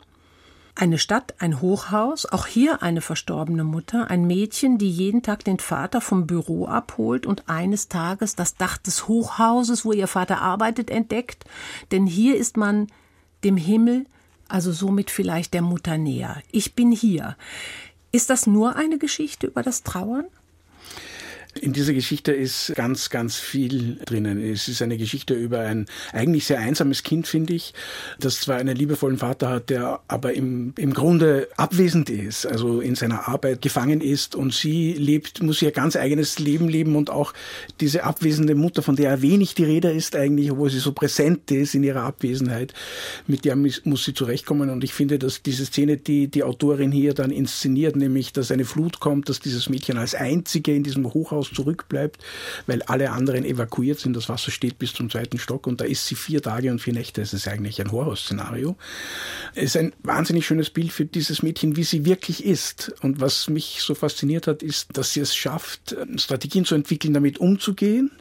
eine 0.75 0.97
Stadt, 0.97 1.35
ein 1.39 1.61
Hochhaus, 1.61 2.25
auch 2.25 2.47
hier 2.47 2.81
eine 2.81 3.01
verstorbene 3.01 3.63
Mutter, 3.63 4.09
ein 4.09 4.25
Mädchen, 4.25 4.77
die 4.77 4.89
jeden 4.89 5.21
Tag 5.21 5.43
den 5.43 5.59
Vater 5.59 6.01
vom 6.01 6.27
Büro 6.27 6.65
abholt 6.65 7.25
und 7.25 7.49
eines 7.49 7.87
Tages 7.89 8.35
das 8.35 8.55
Dach 8.55 8.77
des 8.77 9.07
Hochhauses, 9.07 9.85
wo 9.85 9.91
ihr 9.91 10.07
Vater 10.07 10.41
arbeitet, 10.41 10.89
entdeckt. 10.89 11.45
Denn 11.91 12.07
hier 12.07 12.37
ist 12.37 12.57
man 12.57 12.87
dem 13.43 13.57
Himmel, 13.57 14.05
also 14.47 14.71
somit 14.71 15.11
vielleicht 15.11 15.53
der 15.53 15.61
Mutter 15.61 15.97
näher. 15.97 16.41
Ich 16.51 16.73
bin 16.73 16.91
hier. 16.91 17.35
Ist 18.11 18.29
das 18.29 18.47
nur 18.47 18.75
eine 18.75 18.97
Geschichte 18.97 19.47
über 19.47 19.63
das 19.63 19.83
Trauern? 19.83 20.25
In 21.61 21.73
dieser 21.73 21.93
Geschichte 21.93 22.31
ist 22.31 22.73
ganz, 22.75 23.11
ganz 23.11 23.35
viel 23.35 23.99
drinnen. 24.05 24.41
Es 24.41 24.67
ist 24.67 24.81
eine 24.81 24.97
Geschichte 24.97 25.35
über 25.35 25.59
ein 25.59 25.85
eigentlich 26.11 26.45
sehr 26.45 26.59
einsames 26.59 27.03
Kind, 27.03 27.27
finde 27.27 27.53
ich, 27.53 27.75
das 28.19 28.39
zwar 28.39 28.57
einen 28.57 28.75
liebevollen 28.75 29.19
Vater 29.19 29.49
hat, 29.49 29.69
der 29.69 29.99
aber 30.07 30.33
im, 30.33 30.73
im 30.75 30.91
Grunde 30.91 31.47
abwesend 31.57 32.09
ist, 32.09 32.47
also 32.47 32.81
in 32.81 32.95
seiner 32.95 33.27
Arbeit 33.27 33.61
gefangen 33.61 34.01
ist 34.01 34.35
und 34.35 34.55
sie 34.55 34.93
lebt, 34.93 35.43
muss 35.43 35.61
ihr 35.61 35.69
ganz 35.69 35.95
eigenes 35.95 36.39
Leben 36.39 36.67
leben 36.67 36.95
und 36.95 37.11
auch 37.11 37.31
diese 37.79 38.05
abwesende 38.05 38.55
Mutter, 38.55 38.81
von 38.81 38.95
der 38.95 39.21
wenig 39.21 39.53
die 39.53 39.65
Rede 39.65 39.91
ist 39.91 40.15
eigentlich, 40.15 40.51
obwohl 40.51 40.71
sie 40.71 40.79
so 40.79 40.93
präsent 40.93 41.51
ist 41.51 41.75
in 41.75 41.83
ihrer 41.83 42.01
Abwesenheit, 42.01 42.73
mit 43.27 43.45
der 43.45 43.55
muss 43.55 44.03
sie 44.03 44.15
zurechtkommen 44.15 44.71
und 44.71 44.83
ich 44.83 44.93
finde, 44.93 45.19
dass 45.19 45.43
diese 45.43 45.67
Szene, 45.67 45.97
die 45.97 46.27
die 46.27 46.41
Autorin 46.43 46.91
hier 46.91 47.13
dann 47.13 47.29
inszeniert, 47.29 47.95
nämlich, 47.95 48.33
dass 48.33 48.49
eine 48.49 48.65
Flut 48.65 48.99
kommt, 48.99 49.29
dass 49.29 49.39
dieses 49.39 49.69
Mädchen 49.69 49.99
als 49.99 50.15
einzige 50.15 50.73
in 50.73 50.81
diesem 50.81 51.05
Hochhaus 51.13 51.50
Haus 51.51 51.55
zurückbleibt, 51.55 52.23
weil 52.67 52.81
alle 52.83 53.11
anderen 53.11 53.45
evakuiert 53.45 53.99
sind. 53.99 54.15
Das 54.15 54.29
Wasser 54.29 54.51
steht 54.51 54.79
bis 54.79 54.93
zum 54.93 55.09
zweiten 55.09 55.37
Stock 55.37 55.67
und 55.67 55.81
da 55.81 55.85
ist 55.85 56.07
sie 56.07 56.15
vier 56.15 56.41
Tage 56.41 56.71
und 56.71 56.79
vier 56.79 56.93
Nächte. 56.93 57.21
Es 57.21 57.33
ist 57.33 57.47
eigentlich 57.47 57.81
ein 57.81 57.91
Horrorszenario. 57.91 58.75
Es 59.55 59.63
ist 59.63 59.77
ein 59.77 59.93
wahnsinnig 60.03 60.45
schönes 60.45 60.69
Bild 60.69 60.91
für 60.91 61.05
dieses 61.05 61.43
Mädchen, 61.43 61.75
wie 61.75 61.83
sie 61.83 62.05
wirklich 62.05 62.45
ist. 62.45 62.93
Und 63.01 63.21
was 63.21 63.49
mich 63.49 63.79
so 63.81 63.95
fasziniert 63.95 64.47
hat, 64.47 64.63
ist, 64.63 64.97
dass 64.97 65.13
sie 65.13 65.19
es 65.19 65.35
schafft, 65.35 65.95
Strategien 66.17 66.65
zu 66.65 66.75
entwickeln, 66.75 67.13
damit 67.13 67.39
umzugehen 67.39 68.11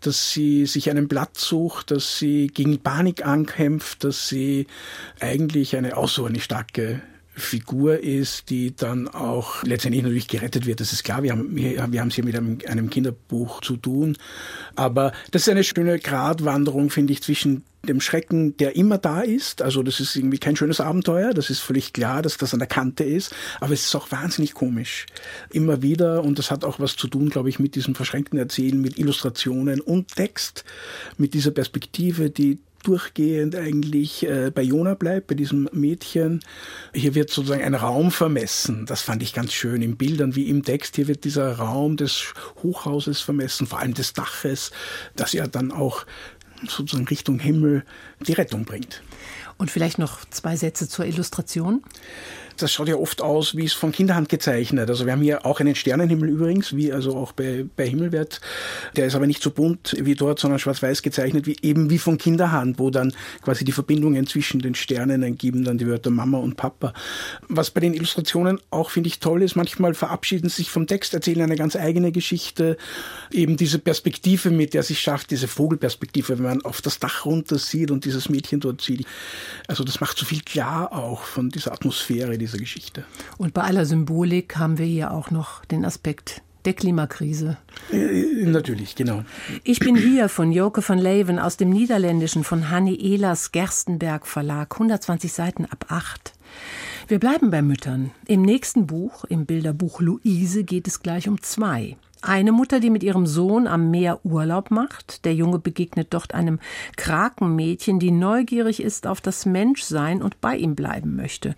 dass 0.00 0.30
sie 0.30 0.64
sich 0.66 0.88
einen 0.88 1.08
Platz 1.08 1.44
sucht, 1.44 1.90
dass 1.90 2.18
sie 2.18 2.46
gegen 2.46 2.78
Panik 2.78 3.26
ankämpft, 3.26 4.04
dass 4.04 4.28
sie 4.28 4.68
eigentlich 5.18 5.76
eine 5.76 5.96
außerordentlich 5.96 6.44
starke 6.44 7.02
Figur 7.38 7.98
ist, 8.00 8.50
die 8.50 8.74
dann 8.74 9.08
auch 9.08 9.62
letztendlich 9.62 10.02
natürlich 10.02 10.28
gerettet 10.28 10.66
wird. 10.66 10.80
Das 10.80 10.92
ist 10.92 11.04
klar, 11.04 11.22
wir 11.22 11.32
haben, 11.32 11.54
wir, 11.54 11.80
haben 11.80 12.08
es 12.08 12.14
hier 12.14 12.24
mit 12.24 12.36
einem, 12.36 12.58
einem 12.66 12.90
Kinderbuch 12.90 13.60
zu 13.60 13.76
tun. 13.76 14.16
Aber 14.76 15.12
das 15.30 15.42
ist 15.42 15.48
eine 15.48 15.64
schöne 15.64 15.98
Gratwanderung, 15.98 16.90
finde 16.90 17.12
ich, 17.12 17.22
zwischen 17.22 17.64
dem 17.86 18.00
Schrecken, 18.00 18.56
der 18.56 18.76
immer 18.76 18.98
da 18.98 19.20
ist. 19.20 19.62
Also 19.62 19.82
das 19.82 20.00
ist 20.00 20.16
irgendwie 20.16 20.38
kein 20.38 20.56
schönes 20.56 20.80
Abenteuer. 20.80 21.32
Das 21.32 21.50
ist 21.50 21.60
völlig 21.60 21.92
klar, 21.92 22.22
dass 22.22 22.36
das 22.36 22.52
an 22.52 22.58
der 22.58 22.68
Kante 22.68 23.04
ist. 23.04 23.34
Aber 23.60 23.72
es 23.72 23.86
ist 23.86 23.94
auch 23.94 24.10
wahnsinnig 24.10 24.54
komisch. 24.54 25.06
Immer 25.50 25.82
wieder. 25.82 26.22
Und 26.24 26.38
das 26.38 26.50
hat 26.50 26.64
auch 26.64 26.80
was 26.80 26.96
zu 26.96 27.08
tun, 27.08 27.30
glaube 27.30 27.48
ich, 27.48 27.58
mit 27.58 27.74
diesem 27.74 27.94
verschränkten 27.94 28.38
Erzählen, 28.38 28.80
mit 28.80 28.98
Illustrationen 28.98 29.80
und 29.80 30.14
Text, 30.14 30.64
mit 31.16 31.34
dieser 31.34 31.50
Perspektive, 31.50 32.30
die 32.30 32.58
durchgehend 32.82 33.56
eigentlich 33.56 34.26
äh, 34.26 34.50
bei 34.54 34.62
Jona 34.62 34.94
bleibt, 34.94 35.26
bei 35.28 35.34
diesem 35.34 35.68
Mädchen. 35.72 36.40
Hier 36.94 37.14
wird 37.14 37.30
sozusagen 37.30 37.62
ein 37.62 37.74
Raum 37.74 38.10
vermessen. 38.10 38.86
Das 38.86 39.02
fand 39.02 39.22
ich 39.22 39.34
ganz 39.34 39.52
schön 39.52 39.82
in 39.82 39.96
Bildern 39.96 40.34
wie 40.36 40.48
im 40.48 40.62
Text. 40.62 40.96
Hier 40.96 41.08
wird 41.08 41.24
dieser 41.24 41.58
Raum 41.58 41.96
des 41.96 42.32
Hochhauses 42.62 43.20
vermessen, 43.20 43.66
vor 43.66 43.80
allem 43.80 43.94
des 43.94 44.12
Daches, 44.12 44.70
das 45.16 45.32
ja 45.32 45.46
dann 45.46 45.72
auch 45.72 46.06
sozusagen 46.66 47.06
Richtung 47.06 47.38
Himmel 47.38 47.84
die 48.26 48.32
Rettung 48.32 48.64
bringt. 48.64 49.02
Und 49.58 49.70
vielleicht 49.70 49.98
noch 49.98 50.24
zwei 50.26 50.56
Sätze 50.56 50.88
zur 50.88 51.04
Illustration 51.04 51.82
das 52.62 52.72
schaut 52.72 52.88
ja 52.88 52.96
oft 52.96 53.22
aus, 53.22 53.56
wie 53.56 53.64
es 53.64 53.72
von 53.72 53.92
Kinderhand 53.92 54.28
gezeichnet. 54.28 54.90
Also 54.90 55.06
wir 55.06 55.12
haben 55.12 55.22
hier 55.22 55.46
auch 55.46 55.60
einen 55.60 55.74
Sternenhimmel 55.74 56.28
übrigens, 56.28 56.74
wie 56.74 56.92
also 56.92 57.16
auch 57.16 57.32
bei, 57.32 57.66
bei 57.76 57.88
Himmelwert. 57.88 58.40
Der 58.96 59.06
ist 59.06 59.14
aber 59.14 59.26
nicht 59.26 59.42
so 59.42 59.50
bunt 59.50 59.96
wie 59.98 60.14
dort, 60.14 60.38
sondern 60.40 60.58
schwarz-weiß 60.58 61.02
gezeichnet, 61.02 61.46
wie 61.46 61.56
eben 61.62 61.90
wie 61.90 61.98
von 61.98 62.18
Kinderhand, 62.18 62.78
wo 62.78 62.90
dann 62.90 63.12
quasi 63.42 63.64
die 63.64 63.72
Verbindungen 63.72 64.26
zwischen 64.26 64.60
den 64.60 64.74
Sternen 64.74 65.22
ergeben 65.22 65.64
dann 65.64 65.78
die 65.78 65.86
Wörter 65.86 66.10
Mama 66.10 66.38
und 66.38 66.56
Papa. 66.56 66.92
Was 67.48 67.70
bei 67.70 67.80
den 67.80 67.94
Illustrationen 67.94 68.58
auch, 68.70 68.90
finde 68.90 69.08
ich, 69.08 69.20
toll 69.20 69.42
ist, 69.42 69.54
manchmal 69.54 69.94
verabschieden 69.94 70.48
sich 70.48 70.70
vom 70.70 70.86
Text, 70.86 71.14
erzählen 71.14 71.42
eine 71.42 71.56
ganz 71.56 71.76
eigene 71.76 72.10
Geschichte. 72.10 72.76
Eben 73.30 73.56
diese 73.56 73.78
Perspektive, 73.78 74.50
mit 74.50 74.74
der 74.74 74.82
sich 74.82 75.00
schafft, 75.00 75.30
diese 75.30 75.48
Vogelperspektive, 75.48 76.38
wenn 76.38 76.44
man 76.44 76.62
auf 76.62 76.80
das 76.80 76.98
Dach 76.98 77.24
runter 77.24 77.58
sieht 77.58 77.90
und 77.90 78.04
dieses 78.04 78.28
Mädchen 78.28 78.60
dort 78.60 78.80
sieht. 78.80 79.06
Also 79.66 79.84
das 79.84 80.00
macht 80.00 80.18
so 80.18 80.26
viel 80.26 80.40
klar 80.40 80.92
auch 80.92 81.22
von 81.22 81.50
dieser 81.50 81.72
Atmosphäre, 81.72 82.38
die 82.38 82.46
dieser 82.48 82.58
Geschichte. 82.58 83.04
Und 83.36 83.54
bei 83.54 83.62
aller 83.62 83.86
Symbolik 83.86 84.56
haben 84.56 84.78
wir 84.78 84.86
hier 84.86 85.12
auch 85.12 85.30
noch 85.30 85.64
den 85.66 85.84
Aspekt 85.84 86.42
der 86.64 86.72
Klimakrise. 86.74 87.56
Äh, 87.92 88.44
natürlich, 88.44 88.96
genau. 88.96 89.22
Ich 89.64 89.78
bin 89.78 89.96
hier 89.96 90.28
von 90.28 90.52
Joke 90.52 90.86
van 90.86 90.98
Leeuwen 90.98 91.38
aus 91.38 91.56
dem 91.56 91.70
Niederländischen 91.70 92.44
von 92.44 92.70
Hanni 92.70 92.94
Ehlers 92.94 93.52
Gerstenberg 93.52 94.26
Verlag, 94.26 94.74
120 94.74 95.32
Seiten 95.32 95.64
ab 95.66 95.86
8. 95.88 96.32
Wir 97.06 97.18
bleiben 97.18 97.50
bei 97.50 97.62
Müttern. 97.62 98.10
Im 98.26 98.42
nächsten 98.42 98.86
Buch, 98.86 99.24
im 99.24 99.46
Bilderbuch 99.46 100.00
Luise, 100.00 100.64
geht 100.64 100.88
es 100.88 101.00
gleich 101.02 101.28
um 101.28 101.40
zwei. 101.40 101.96
Eine 102.20 102.52
Mutter, 102.52 102.80
die 102.80 102.90
mit 102.90 103.02
ihrem 103.02 103.26
Sohn 103.26 103.66
am 103.66 103.90
Meer 103.90 104.20
Urlaub 104.24 104.70
macht. 104.70 105.24
Der 105.24 105.34
Junge 105.34 105.58
begegnet 105.58 106.08
dort 106.10 106.34
einem 106.34 106.58
Krakenmädchen, 106.96 108.00
die 108.00 108.10
neugierig 108.10 108.82
ist 108.82 109.06
auf 109.06 109.20
das 109.20 109.46
Menschsein 109.46 110.22
und 110.22 110.40
bei 110.40 110.56
ihm 110.56 110.74
bleiben 110.74 111.14
möchte. 111.14 111.54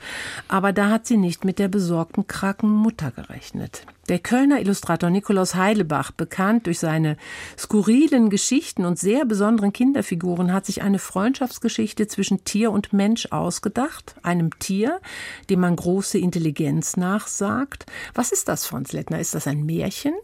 Aber 0.49 0.73
da 0.73 0.91
hat 0.91 1.07
sie 1.07 1.17
nicht 1.17 1.45
mit 1.45 1.59
der 1.59 1.69
besorgten 1.69 2.27
Krakenmutter 2.27 3.11
gerechnet. 3.11 3.87
Der 4.09 4.19
Kölner 4.19 4.61
Illustrator 4.61 5.11
Nikolaus 5.11 5.55
Heidelbach, 5.55 6.11
bekannt 6.11 6.67
durch 6.67 6.79
seine 6.79 7.17
skurrilen 7.57 8.31
Geschichten 8.31 8.85
und 8.85 8.99
sehr 8.99 9.25
besonderen 9.25 9.73
Kinderfiguren, 9.73 10.53
hat 10.53 10.67
sich 10.67 10.83
eine 10.83 10.99
Freundschaftsgeschichte 10.99 12.09
zwischen 12.09 12.45
Tier 12.45 12.73
und 12.73 12.93
Mensch 12.93 13.29
ausgedacht. 13.31 14.17
Einem 14.23 14.59
Tier, 14.59 15.01
dem 15.49 15.61
man 15.61 15.77
große 15.77 16.19
Intelligenz 16.19 16.97
nachsagt. 16.97 17.87
Was 18.15 18.33
ist 18.33 18.49
das, 18.49 18.67
Franz 18.67 18.93
Lettner? 18.93 19.21
Ist 19.21 19.35
das 19.35 19.47
ein 19.47 19.65
Märchen? 19.65 20.15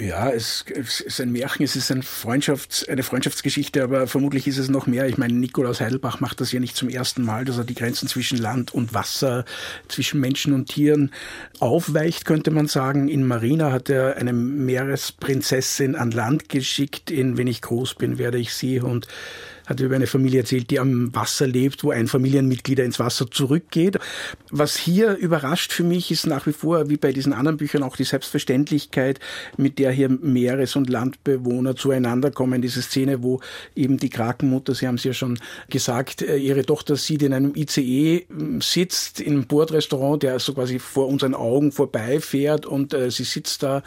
Ja, 0.00 0.30
es, 0.30 0.64
es, 0.68 1.00
ist 1.00 1.20
ein 1.20 1.32
Märchen, 1.32 1.64
es 1.64 1.74
ist 1.74 1.90
ein 1.90 2.04
Freundschafts-, 2.04 2.88
eine 2.88 3.02
Freundschaftsgeschichte, 3.02 3.82
aber 3.82 4.06
vermutlich 4.06 4.46
ist 4.46 4.58
es 4.58 4.68
noch 4.68 4.86
mehr. 4.86 5.08
Ich 5.08 5.18
meine, 5.18 5.34
Nikolaus 5.34 5.80
Heidelbach 5.80 6.20
macht 6.20 6.40
das 6.40 6.52
ja 6.52 6.60
nicht 6.60 6.76
zum 6.76 6.88
ersten 6.88 7.24
Mal, 7.24 7.44
dass 7.44 7.58
er 7.58 7.64
die 7.64 7.74
Grenzen 7.74 8.06
zwischen 8.06 8.38
Land 8.38 8.72
und 8.72 8.94
Wasser, 8.94 9.44
zwischen 9.88 10.20
Menschen 10.20 10.52
und 10.52 10.66
Tieren 10.66 11.10
aufweicht, 11.58 12.26
könnte 12.26 12.52
man 12.52 12.68
sagen. 12.68 13.08
In 13.08 13.26
Marina 13.26 13.72
hat 13.72 13.90
er 13.90 14.16
eine 14.18 14.32
Meeresprinzessin 14.32 15.96
an 15.96 16.12
Land 16.12 16.48
geschickt. 16.48 17.10
In 17.10 17.36
Wenn 17.36 17.48
ich 17.48 17.60
groß 17.60 17.96
bin, 17.96 18.18
werde 18.18 18.38
ich 18.38 18.54
sie 18.54 18.78
und 18.78 19.08
hat 19.68 19.80
über 19.80 19.94
eine 19.94 20.06
Familie 20.06 20.40
erzählt, 20.40 20.70
die 20.70 20.80
am 20.80 21.14
Wasser 21.14 21.46
lebt, 21.46 21.84
wo 21.84 21.90
ein 21.90 22.08
Familienmitglied 22.08 22.78
ins 22.78 22.98
Wasser 22.98 23.30
zurückgeht. 23.30 23.98
Was 24.50 24.76
hier 24.76 25.16
überrascht 25.16 25.72
für 25.72 25.84
mich 25.84 26.10
ist 26.10 26.26
nach 26.26 26.46
wie 26.46 26.52
vor, 26.52 26.88
wie 26.88 26.96
bei 26.96 27.12
diesen 27.12 27.34
anderen 27.34 27.58
Büchern, 27.58 27.82
auch 27.82 27.96
die 27.96 28.04
Selbstverständlichkeit, 28.04 29.20
mit 29.56 29.78
der 29.78 29.90
hier 29.90 30.08
Meeres- 30.08 30.74
und 30.76 30.88
Landbewohner 30.88 31.76
zueinander 31.76 32.30
kommen. 32.30 32.62
Diese 32.62 32.80
Szene, 32.80 33.22
wo 33.22 33.40
eben 33.76 33.98
die 33.98 34.08
Krakenmutter, 34.08 34.74
Sie 34.74 34.86
haben 34.86 34.94
es 34.94 35.04
ja 35.04 35.12
schon 35.12 35.38
gesagt, 35.68 36.22
äh, 36.22 36.36
ihre 36.36 36.64
Tochter 36.64 36.96
sieht 36.96 37.22
in 37.22 37.32
einem 37.32 37.52
ICE 37.54 38.26
ähm, 38.30 38.60
sitzt, 38.62 39.20
in 39.20 39.34
einem 39.34 39.46
Bordrestaurant, 39.46 40.22
der 40.22 40.38
so 40.38 40.54
quasi 40.54 40.78
vor 40.78 41.08
unseren 41.08 41.34
Augen 41.34 41.72
vorbeifährt 41.72 42.64
und 42.64 42.94
äh, 42.94 43.10
sie 43.10 43.24
sitzt 43.24 43.62
da 43.62 43.82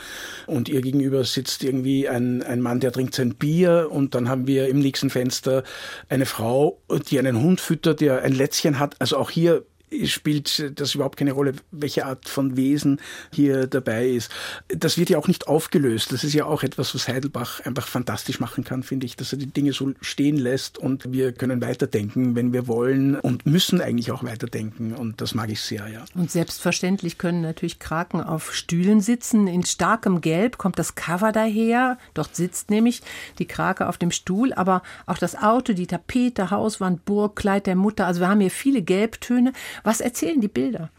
und 0.47 0.69
ihr 0.69 0.81
gegenüber 0.81 1.23
sitzt 1.23 1.63
irgendwie 1.63 2.07
ein, 2.07 2.43
ein 2.43 2.61
Mann, 2.61 2.79
der 2.79 2.91
trinkt 2.91 3.15
sein 3.15 3.35
Bier 3.35 3.89
und 3.91 4.13
dann 4.15 4.29
haben 4.29 4.47
wir 4.47 4.67
im 4.67 4.79
nächsten 4.79 5.09
Fenster 5.09 5.63
eine 6.09 6.25
Frau, 6.25 6.81
die 7.09 7.19
einen 7.19 7.41
Hund 7.41 7.61
füttert, 7.61 8.01
der 8.01 8.21
ein 8.21 8.33
Lätzchen 8.33 8.79
hat. 8.79 8.95
Also 8.99 9.17
auch 9.17 9.29
hier 9.29 9.65
spielt 10.05 10.79
das 10.79 10.95
überhaupt 10.95 11.17
keine 11.17 11.33
Rolle, 11.33 11.53
welche 11.71 12.05
Art 12.05 12.29
von 12.29 12.55
Wesen 12.55 12.99
hier 13.33 13.67
dabei 13.67 14.07
ist. 14.07 14.31
Das 14.67 14.97
wird 14.97 15.09
ja 15.09 15.17
auch 15.17 15.27
nicht 15.27 15.47
aufgelöst. 15.47 16.11
Das 16.11 16.23
ist 16.23 16.33
ja 16.33 16.45
auch 16.45 16.63
etwas, 16.63 16.95
was 16.95 17.07
Heidelbach 17.07 17.59
einfach 17.61 17.87
fantastisch 17.87 18.39
machen 18.39 18.63
kann, 18.63 18.83
finde 18.83 19.05
ich, 19.05 19.15
dass 19.15 19.33
er 19.33 19.37
die 19.37 19.47
Dinge 19.47 19.73
so 19.73 19.91
stehen 20.01 20.37
lässt 20.37 20.77
und 20.77 21.11
wir 21.11 21.31
können 21.33 21.61
weiterdenken, 21.61 22.35
wenn 22.35 22.53
wir 22.53 22.67
wollen 22.67 23.19
und 23.19 23.45
müssen 23.45 23.81
eigentlich 23.81 24.11
auch 24.11 24.23
weiterdenken 24.23 24.93
und 24.93 25.21
das 25.21 25.35
mag 25.35 25.49
ich 25.49 25.61
sehr, 25.61 25.87
ja. 25.87 26.05
Und 26.15 26.31
selbstverständlich 26.31 27.17
können 27.17 27.41
natürlich 27.41 27.79
Kraken 27.79 28.21
auf 28.21 28.53
Stühlen 28.53 29.01
sitzen. 29.01 29.47
In 29.47 29.63
starkem 29.63 30.21
Gelb 30.21 30.57
kommt 30.57 30.79
das 30.79 30.95
Cover 30.95 31.31
daher. 31.31 31.97
Dort 32.13 32.35
sitzt 32.35 32.69
nämlich 32.69 33.01
die 33.39 33.45
Krake 33.45 33.87
auf 33.87 33.97
dem 33.97 34.11
Stuhl, 34.11 34.53
aber 34.53 34.81
auch 35.05 35.17
das 35.17 35.35
Auto, 35.35 35.73
die 35.73 35.87
Tapete, 35.87 36.51
Hauswand, 36.51 37.05
Burg, 37.05 37.35
Kleid 37.35 37.67
der 37.67 37.75
Mutter. 37.75 38.05
Also 38.05 38.21
wir 38.21 38.29
haben 38.29 38.39
hier 38.39 38.51
viele 38.51 38.81
Gelbtöne. 38.81 39.53
Was 39.83 40.01
erzählen 40.01 40.39
die 40.39 40.47
Bilder? 40.47 40.89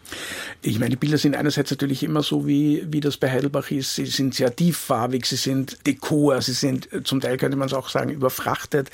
Ich 0.63 0.79
meine, 0.79 0.91
die 0.91 0.97
Bilder 0.97 1.19
sind 1.19 1.37
einerseits 1.37 1.71
natürlich 1.71 2.03
immer 2.03 2.23
so, 2.23 2.47
wie, 2.47 2.85
wie 2.89 3.01
das 3.01 3.17
bei 3.17 3.31
Heidelbach 3.31 3.71
ist. 3.71 3.95
Sie 3.95 4.07
sind 4.07 4.35
sehr 4.35 4.55
tieffarbig, 4.55 5.27
sie 5.27 5.37
sind 5.37 5.87
Dekor, 5.87 6.43
sie 6.43 6.53
sind 6.53 6.89
zum 7.05 7.21
Teil, 7.21 7.37
könnte 7.37 7.57
man 7.57 7.67
es 7.67 7.75
auch 7.75 7.89
sagen, 7.89 8.11
überfrachtet. 8.11 8.91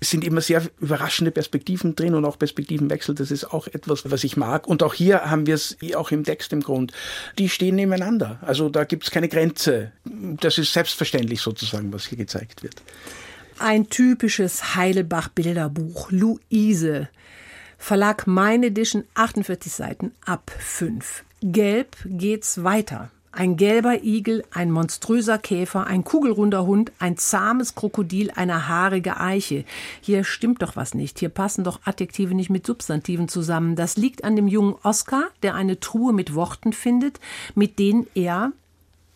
Es 0.00 0.10
sind 0.10 0.24
immer 0.24 0.40
sehr 0.40 0.62
überraschende 0.80 1.30
Perspektiven 1.30 1.96
drin 1.96 2.14
und 2.14 2.24
auch 2.24 2.38
Perspektivenwechsel. 2.38 3.14
Das 3.14 3.30
ist 3.30 3.44
auch 3.44 3.66
etwas, 3.66 4.10
was 4.10 4.24
ich 4.24 4.36
mag. 4.36 4.66
Und 4.66 4.82
auch 4.82 4.94
hier 4.94 5.30
haben 5.30 5.46
wir 5.46 5.54
es, 5.54 5.76
auch 5.94 6.10
im 6.10 6.24
Text 6.24 6.52
im 6.52 6.60
Grund, 6.60 6.92
die 7.38 7.48
stehen 7.48 7.76
nebeneinander. 7.76 8.38
Also 8.42 8.68
da 8.68 8.84
gibt 8.84 9.04
es 9.04 9.10
keine 9.10 9.28
Grenze. 9.28 9.92
Das 10.04 10.58
ist 10.58 10.72
selbstverständlich 10.72 11.40
sozusagen, 11.40 11.92
was 11.92 12.06
hier 12.06 12.18
gezeigt 12.18 12.62
wird. 12.62 12.82
Ein 13.58 13.90
typisches 13.90 14.74
Heidelbach-Bilderbuch. 14.74 16.10
Luise. 16.10 17.08
Verlag 17.82 18.26
Meine 18.26 18.66
Edition, 18.66 19.04
48 19.14 19.72
Seiten 19.72 20.12
ab 20.24 20.52
5. 20.56 21.24
Gelb 21.42 21.96
geht's 22.04 22.62
weiter. 22.62 23.10
Ein 23.32 23.56
gelber 23.56 24.04
Igel, 24.04 24.44
ein 24.52 24.70
monströser 24.70 25.38
Käfer, 25.38 25.86
ein 25.86 26.04
kugelrunder 26.04 26.66
Hund, 26.66 26.92
ein 26.98 27.16
zahmes 27.16 27.74
Krokodil, 27.74 28.30
eine 28.36 28.68
haarige 28.68 29.18
Eiche. 29.18 29.64
Hier 30.02 30.24
stimmt 30.24 30.62
doch 30.62 30.76
was 30.76 30.94
nicht. 30.94 31.18
Hier 31.18 31.30
passen 31.30 31.64
doch 31.64 31.80
Adjektive 31.84 32.34
nicht 32.34 32.50
mit 32.50 32.66
Substantiven 32.66 33.28
zusammen. 33.28 33.74
Das 33.76 33.96
liegt 33.96 34.24
an 34.24 34.36
dem 34.36 34.46
jungen 34.46 34.76
Oskar, 34.82 35.24
der 35.42 35.54
eine 35.54 35.80
Truhe 35.80 36.12
mit 36.12 36.34
Worten 36.34 36.72
findet, 36.72 37.18
mit 37.54 37.78
denen 37.78 38.06
er 38.14 38.52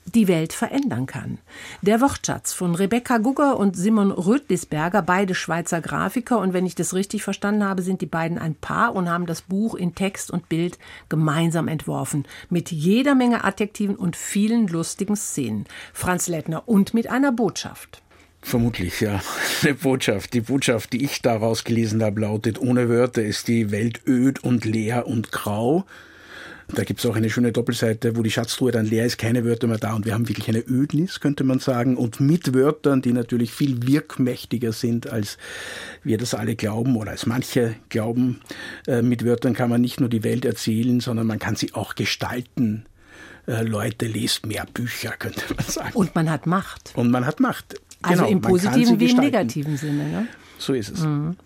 die 0.06 0.28
Welt 0.28 0.52
verändern 0.52 1.06
kann. 1.06 1.38
Der 1.82 2.00
Wortschatz 2.00 2.52
von 2.52 2.74
Rebecca 2.74 3.18
Gugger 3.18 3.58
und 3.58 3.76
Simon 3.76 4.10
Rötlisberger, 4.10 5.02
beide 5.02 5.34
Schweizer 5.34 5.80
Grafiker. 5.80 6.38
Und 6.38 6.52
wenn 6.52 6.66
ich 6.66 6.74
das 6.74 6.94
richtig 6.94 7.22
verstanden 7.22 7.64
habe, 7.64 7.82
sind 7.82 8.00
die 8.00 8.06
beiden 8.06 8.38
ein 8.38 8.54
Paar 8.54 8.94
und 8.94 9.08
haben 9.08 9.26
das 9.26 9.42
Buch 9.42 9.74
in 9.74 9.94
Text 9.94 10.30
und 10.30 10.48
Bild 10.48 10.78
gemeinsam 11.08 11.68
entworfen. 11.68 12.24
Mit 12.50 12.70
jeder 12.70 13.14
Menge 13.14 13.44
Adjektiven 13.44 13.96
und 13.96 14.16
vielen 14.16 14.68
lustigen 14.68 15.16
Szenen. 15.16 15.64
Franz 15.92 16.28
Lettner 16.28 16.68
und 16.68 16.94
mit 16.94 17.08
einer 17.08 17.32
Botschaft. 17.32 18.02
Vermutlich, 18.44 19.00
ja. 19.00 19.22
Eine 19.62 19.74
Botschaft. 19.74 20.34
Die 20.34 20.42
Botschaft, 20.42 20.92
die 20.92 21.02
ich 21.02 21.22
daraus 21.22 21.64
gelesen 21.64 22.02
habe, 22.02 22.20
lautet, 22.20 22.60
ohne 22.60 22.90
Wörter 22.90 23.22
ist 23.22 23.48
die 23.48 23.70
Welt 23.70 24.02
öd 24.06 24.44
und 24.44 24.66
leer 24.66 25.06
und 25.06 25.32
grau. 25.32 25.86
Da 26.68 26.84
gibt 26.84 27.00
es 27.00 27.06
auch 27.06 27.14
eine 27.14 27.28
schöne 27.28 27.52
Doppelseite, 27.52 28.16
wo 28.16 28.22
die 28.22 28.30
Schatztruhe 28.30 28.72
dann 28.72 28.86
leer 28.86 29.04
ist, 29.04 29.18
keine 29.18 29.44
Wörter 29.44 29.66
mehr 29.66 29.78
da 29.78 29.94
und 29.94 30.06
wir 30.06 30.14
haben 30.14 30.28
wirklich 30.28 30.48
eine 30.48 30.60
Ödnis, 30.60 31.20
könnte 31.20 31.44
man 31.44 31.58
sagen, 31.58 31.96
und 31.96 32.20
mit 32.20 32.54
Wörtern, 32.54 33.02
die 33.02 33.12
natürlich 33.12 33.52
viel 33.52 33.86
wirkmächtiger 33.86 34.72
sind, 34.72 35.10
als 35.10 35.36
wir 36.02 36.16
das 36.16 36.34
alle 36.34 36.56
glauben 36.56 36.96
oder 36.96 37.10
als 37.10 37.26
manche 37.26 37.76
glauben. 37.90 38.40
Äh, 38.86 39.02
mit 39.02 39.24
Wörtern 39.24 39.52
kann 39.52 39.68
man 39.68 39.80
nicht 39.80 40.00
nur 40.00 40.08
die 40.08 40.24
Welt 40.24 40.44
erzählen, 40.44 41.00
sondern 41.00 41.26
man 41.26 41.38
kann 41.38 41.56
sie 41.56 41.74
auch 41.74 41.94
gestalten. 41.94 42.86
Äh, 43.46 43.62
Leute, 43.62 44.06
lest 44.06 44.46
mehr 44.46 44.66
Bücher, 44.72 45.12
könnte 45.18 45.42
man 45.54 45.66
sagen. 45.66 45.92
Und 45.94 46.14
man 46.14 46.30
hat 46.30 46.46
Macht. 46.46 46.92
Und 46.94 47.10
man 47.10 47.26
hat 47.26 47.40
Macht. 47.40 47.78
Also 48.00 48.22
genau, 48.22 48.32
im 48.32 48.40
positiven 48.40 48.98
wie 49.00 49.10
im 49.10 49.18
negativen 49.18 49.76
Sinne. 49.76 50.04
Ne? 50.04 50.28
So 50.58 50.72
ist 50.72 50.90
es. 50.90 51.00
Mhm. 51.00 51.36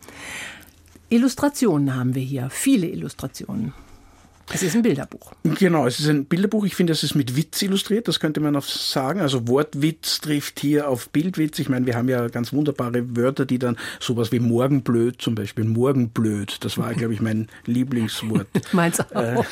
Illustrationen 1.09 1.97
haben 1.97 2.15
wir 2.15 2.23
hier, 2.23 2.51
viele 2.51 2.87
Illustrationen. 2.87 3.73
Es 4.51 4.63
ist 4.63 4.75
ein 4.75 4.83
Bilderbuch. 4.83 5.33
Genau, 5.43 5.87
es 5.87 6.01
ist 6.01 6.09
ein 6.09 6.25
Bilderbuch. 6.25 6.65
Ich 6.65 6.75
finde, 6.75 6.93
es 6.93 7.03
ist 7.03 7.15
mit 7.15 7.37
Witz 7.37 7.61
illustriert, 7.61 8.09
das 8.09 8.19
könnte 8.19 8.41
man 8.41 8.57
auch 8.57 8.65
sagen. 8.65 9.21
Also 9.21 9.47
Wortwitz 9.47 10.21
trifft 10.21 10.61
hier 10.61 10.89
auf 10.89 11.11
Bildwitz. 11.11 11.59
Ich 11.59 11.69
meine, 11.69 11.87
wir 11.87 11.97
haben 11.97 12.09
ja 12.09 12.29
ganz 12.29 12.53
wunderbare 12.53 13.17
Wörter, 13.17 13.45
die 13.45 13.59
dann 13.59 13.77
sowas 14.01 14.33
wie 14.33 14.41
morgenblöd 14.41 15.21
zum 15.21 15.35
Beispiel. 15.35 15.65
Morgenblöd, 15.65 16.65
das 16.65 16.79
war, 16.79 16.95
glaube 16.95 17.13
ich, 17.13 17.21
mein 17.21 17.49
Lieblingswort. 17.67 18.47
Meins 18.73 19.01
auch. 19.01 19.13
Äh, 19.13 19.43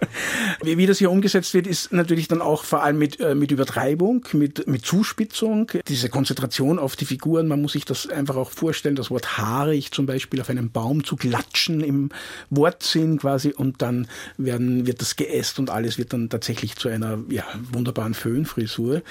wie, 0.62 0.78
wie 0.78 0.86
das 0.86 0.98
hier 0.98 1.10
umgesetzt 1.10 1.52
wird, 1.52 1.66
ist 1.66 1.92
natürlich 1.92 2.28
dann 2.28 2.40
auch 2.40 2.64
vor 2.64 2.82
allem 2.82 2.98
mit, 2.98 3.20
äh, 3.20 3.34
mit 3.34 3.50
Übertreibung, 3.50 4.26
mit, 4.32 4.66
mit 4.66 4.86
Zuspitzung, 4.86 5.70
diese 5.88 6.08
Konzentration 6.08 6.78
auf 6.78 6.96
die 6.96 7.04
Figuren. 7.04 7.48
Man 7.48 7.60
muss 7.60 7.72
sich 7.72 7.84
das 7.84 8.08
einfach 8.08 8.36
auch 8.36 8.50
vorstellen, 8.50 8.96
das 8.96 9.10
Wort 9.10 9.36
haarig 9.36 9.90
zum 9.92 10.06
Beispiel 10.06 10.40
auf 10.40 10.48
einem 10.48 10.70
Baum 10.70 11.04
zu 11.04 11.16
klatschen 11.16 11.80
im 11.80 12.08
Wortsinn 12.50 13.18
quasi 13.18 13.52
und 13.52 13.82
dann 13.82 14.06
werden, 14.36 14.86
wird 14.86 15.00
das 15.00 15.16
geäst 15.16 15.58
und 15.58 15.70
alles 15.70 15.98
wird 15.98 16.12
dann 16.12 16.28
tatsächlich 16.28 16.76
zu 16.76 16.88
einer 16.88 17.18
ja, 17.28 17.44
wunderbaren 17.72 18.14
Föhnfrisur. 18.14 19.02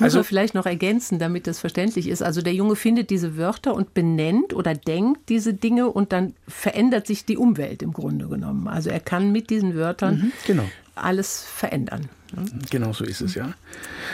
Also 0.00 0.18
Muss 0.18 0.26
vielleicht 0.26 0.54
noch 0.54 0.66
ergänzen, 0.66 1.18
damit 1.18 1.46
das 1.46 1.58
verständlich 1.58 2.08
ist. 2.08 2.22
Also 2.22 2.42
der 2.42 2.54
Junge 2.54 2.76
findet 2.76 3.10
diese 3.10 3.36
Wörter 3.36 3.74
und 3.74 3.94
benennt 3.94 4.54
oder 4.54 4.74
denkt 4.74 5.28
diese 5.28 5.54
Dinge 5.54 5.88
und 5.88 6.12
dann 6.12 6.34
verändert 6.48 7.06
sich 7.06 7.24
die 7.24 7.36
Umwelt 7.36 7.82
im 7.82 7.92
Grunde 7.92 8.28
genommen. 8.28 8.68
Also 8.68 8.90
er 8.90 9.00
kann 9.00 9.32
mit 9.32 9.50
diesen 9.50 9.74
Wörtern 9.74 10.16
mhm, 10.16 10.32
genau. 10.46 10.64
Alles 11.04 11.42
verändern. 11.42 12.08
Genau 12.70 12.92
so 12.92 13.04
ist 13.04 13.20
es, 13.20 13.34
ja. 13.34 13.54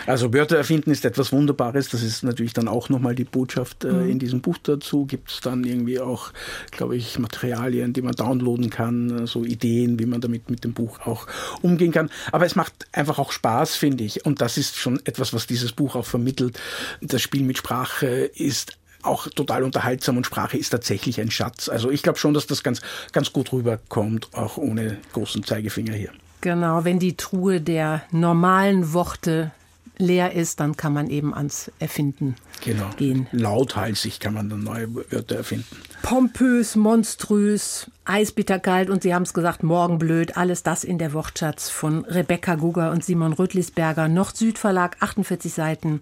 Also 0.06 0.32
Wörter 0.32 0.56
erfinden 0.56 0.90
ist 0.90 1.04
etwas 1.04 1.32
Wunderbares. 1.32 1.90
Das 1.90 2.02
ist 2.02 2.22
natürlich 2.22 2.54
dann 2.54 2.68
auch 2.68 2.88
nochmal 2.88 3.14
die 3.14 3.24
Botschaft 3.24 3.84
äh, 3.84 3.92
mhm. 3.92 4.10
in 4.10 4.18
diesem 4.18 4.40
Buch 4.40 4.56
dazu. 4.62 5.04
Gibt 5.04 5.30
es 5.30 5.40
dann 5.40 5.64
irgendwie 5.64 6.00
auch, 6.00 6.32
glaube 6.70 6.96
ich, 6.96 7.18
Materialien, 7.18 7.92
die 7.92 8.02
man 8.02 8.14
downloaden 8.14 8.70
kann, 8.70 9.24
äh, 9.24 9.26
so 9.26 9.44
Ideen, 9.44 9.98
wie 9.98 10.06
man 10.06 10.20
damit 10.20 10.48
mit 10.48 10.64
dem 10.64 10.72
Buch 10.72 11.00
auch 11.00 11.26
umgehen 11.60 11.92
kann. 11.92 12.10
Aber 12.32 12.46
es 12.46 12.56
macht 12.56 12.86
einfach 12.92 13.18
auch 13.18 13.32
Spaß, 13.32 13.76
finde 13.76 14.04
ich. 14.04 14.24
Und 14.24 14.40
das 14.40 14.56
ist 14.56 14.76
schon 14.76 15.00
etwas, 15.04 15.34
was 15.34 15.46
dieses 15.46 15.72
Buch 15.72 15.94
auch 15.94 16.06
vermittelt. 16.06 16.58
Das 17.02 17.20
Spiel 17.20 17.42
mit 17.42 17.58
Sprache 17.58 18.06
ist 18.06 18.78
auch 19.02 19.28
total 19.28 19.62
unterhaltsam 19.62 20.16
und 20.16 20.26
Sprache 20.26 20.56
ist 20.56 20.70
tatsächlich 20.70 21.20
ein 21.20 21.30
Schatz. 21.30 21.68
Also 21.68 21.90
ich 21.90 22.02
glaube 22.02 22.18
schon, 22.18 22.34
dass 22.34 22.46
das 22.46 22.62
ganz, 22.62 22.80
ganz 23.12 23.32
gut 23.32 23.52
rüberkommt, 23.52 24.34
auch 24.34 24.56
ohne 24.56 24.98
großen 25.12 25.44
Zeigefinger 25.44 25.92
hier. 25.92 26.10
Genau, 26.46 26.84
wenn 26.84 27.00
die 27.00 27.16
Truhe 27.16 27.60
der 27.60 28.02
normalen 28.12 28.92
Worte 28.92 29.50
leer 29.98 30.32
ist, 30.32 30.60
dann 30.60 30.76
kann 30.76 30.92
man 30.92 31.10
eben 31.10 31.34
ans 31.34 31.72
Erfinden 31.80 32.36
genau. 32.62 32.88
gehen. 32.96 33.26
Lauthalsig 33.32 34.20
kann 34.20 34.34
man 34.34 34.48
dann 34.48 34.62
neue 34.62 34.94
Wörter 34.94 35.38
erfinden. 35.38 35.66
Pompös, 36.02 36.76
monströs, 36.76 37.90
eisbitterkalt 38.04 38.90
und 38.90 39.02
Sie 39.02 39.12
haben 39.12 39.24
es 39.24 39.34
gesagt, 39.34 39.64
morgenblöd, 39.64 40.36
alles 40.36 40.62
das 40.62 40.84
in 40.84 40.98
der 40.98 41.12
Wortschatz 41.14 41.68
von 41.68 42.04
Rebecca 42.04 42.54
Gugger 42.54 42.92
und 42.92 43.04
Simon 43.04 43.32
Rötlisberger, 43.32 44.06
Nord-Süd-Verlag, 44.06 44.98
48 45.00 45.52
Seiten, 45.52 46.00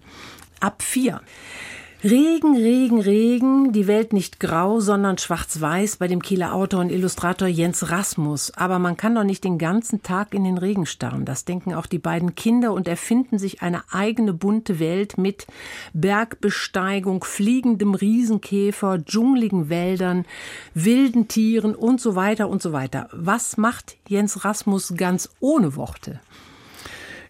ab 0.59 0.83
4. 0.83 1.21
Regen, 2.05 2.55
Regen, 2.55 3.01
Regen, 3.01 3.71
die 3.71 3.87
Welt 3.87 4.13
nicht 4.13 4.39
grau, 4.39 4.79
sondern 4.79 5.17
schwarz-weiß 5.17 5.95
bei 5.95 6.07
dem 6.07 6.21
Kieler 6.21 6.53
Autor 6.53 6.81
und 6.81 6.91
Illustrator 6.91 7.47
Jens 7.47 7.89
Rasmus. 7.89 8.51
Aber 8.55 8.77
man 8.77 8.95
kann 8.95 9.15
doch 9.15 9.23
nicht 9.23 9.43
den 9.43 9.57
ganzen 9.57 10.03
Tag 10.03 10.35
in 10.35 10.43
den 10.43 10.59
Regen 10.59 10.85
starren. 10.85 11.25
Das 11.25 11.45
denken 11.45 11.73
auch 11.73 11.87
die 11.87 11.97
beiden 11.97 12.35
Kinder 12.35 12.73
und 12.73 12.87
erfinden 12.87 13.39
sich 13.39 13.63
eine 13.63 13.85
eigene 13.91 14.33
bunte 14.33 14.77
Welt 14.77 15.17
mit 15.17 15.47
Bergbesteigung, 15.93 17.23
fliegendem 17.23 17.95
Riesenkäfer, 17.95 19.03
dschungeligen 19.03 19.69
Wäldern, 19.69 20.25
wilden 20.75 21.27
Tieren 21.27 21.73
und 21.73 21.99
so 21.99 22.13
weiter 22.13 22.49
und 22.49 22.61
so 22.61 22.71
weiter. 22.71 23.09
Was 23.13 23.57
macht 23.57 23.97
Jens 24.07 24.45
Rasmus 24.45 24.93
ganz 24.95 25.31
ohne 25.39 25.75
Worte? 25.75 26.19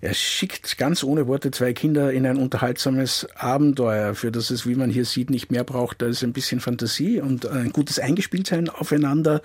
Er 0.05 0.13
schickt 0.13 0.77
ganz 0.77 1.03
ohne 1.03 1.25
Worte 1.25 1.49
zwei 1.49 1.73
Kinder 1.73 2.13
in 2.13 2.27
ein 2.27 2.37
unterhaltsames 2.37 3.27
Abenteuer, 3.33 4.13
für 4.13 4.31
das 4.31 4.51
es, 4.51 4.67
wie 4.67 4.75
man 4.75 4.91
hier 4.91 5.03
sieht, 5.03 5.31
nicht 5.31 5.49
mehr 5.49 5.63
braucht 5.63 6.03
als 6.03 6.23
ein 6.23 6.31
bisschen 6.31 6.59
Fantasie 6.59 7.21
und 7.21 7.47
ein 7.47 7.71
gutes 7.71 7.97
Eingespieltsein 7.97 8.69
aufeinander, 8.69 9.41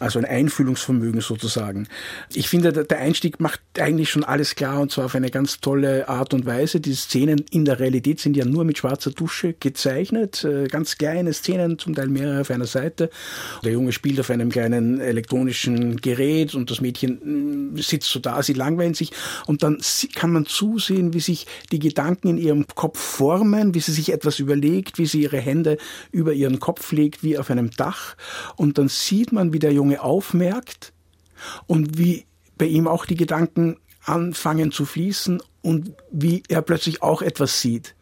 also 0.00 0.18
ein 0.18 0.26
Einfühlungsvermögen 0.26 1.22
sozusagen. 1.22 1.88
Ich 2.34 2.50
finde, 2.50 2.84
der 2.84 2.98
Einstieg 2.98 3.40
macht 3.40 3.62
eigentlich 3.78 4.10
schon 4.10 4.24
alles 4.24 4.56
klar 4.56 4.82
und 4.82 4.92
zwar 4.92 5.06
auf 5.06 5.14
eine 5.14 5.30
ganz 5.30 5.60
tolle 5.60 6.06
Art 6.06 6.34
und 6.34 6.44
Weise. 6.44 6.80
Die 6.80 6.94
Szenen 6.94 7.42
in 7.50 7.64
der 7.64 7.80
Realität 7.80 8.20
sind 8.20 8.36
ja 8.36 8.44
nur 8.44 8.64
mit 8.64 8.76
schwarzer 8.76 9.10
Dusche 9.10 9.54
gezeichnet, 9.54 10.44
äh, 10.44 10.68
ganz 10.68 10.98
kleine 10.98 11.32
Szenen, 11.32 11.78
zum 11.78 11.94
Teil 11.94 12.08
mehrere 12.08 12.42
auf 12.42 12.50
einer 12.50 12.66
Seite. 12.66 13.08
Der 13.64 13.72
Junge 13.72 13.92
spielt 13.92 14.20
auf 14.20 14.28
einem 14.28 14.50
kleinen 14.50 15.00
elektronischen 15.00 15.96
Gerät 15.96 16.54
und 16.54 16.70
das 16.70 16.82
Mädchen 16.82 17.72
mm, 17.72 17.78
sitzt 17.78 18.10
so 18.10 18.20
da, 18.20 18.42
sie 18.42 18.52
langweilen 18.52 18.92
sich 18.92 19.10
und 19.46 19.62
dann 19.62 19.78
kann 20.14 20.32
man 20.32 20.46
zusehen, 20.46 21.14
wie 21.14 21.20
sich 21.20 21.46
die 21.72 21.78
Gedanken 21.78 22.28
in 22.28 22.38
ihrem 22.38 22.66
Kopf 22.66 22.98
formen, 22.98 23.74
wie 23.74 23.80
sie 23.80 23.92
sich 23.92 24.12
etwas 24.12 24.38
überlegt, 24.38 24.98
wie 24.98 25.06
sie 25.06 25.22
ihre 25.22 25.40
Hände 25.40 25.78
über 26.12 26.32
ihren 26.32 26.60
Kopf 26.60 26.92
legt, 26.92 27.22
wie 27.22 27.38
auf 27.38 27.50
einem 27.50 27.70
Dach. 27.70 28.16
Und 28.56 28.78
dann 28.78 28.88
sieht 28.88 29.32
man, 29.32 29.52
wie 29.52 29.58
der 29.58 29.72
Junge 29.72 30.02
aufmerkt 30.02 30.92
und 31.66 31.98
wie 31.98 32.26
bei 32.56 32.66
ihm 32.66 32.86
auch 32.86 33.06
die 33.06 33.16
Gedanken 33.16 33.76
anfangen 34.04 34.70
zu 34.70 34.84
fließen 34.84 35.42
und 35.62 35.92
wie 36.12 36.42
er 36.48 36.62
plötzlich 36.62 37.02
auch 37.02 37.22
etwas 37.22 37.60
sieht. 37.60 37.94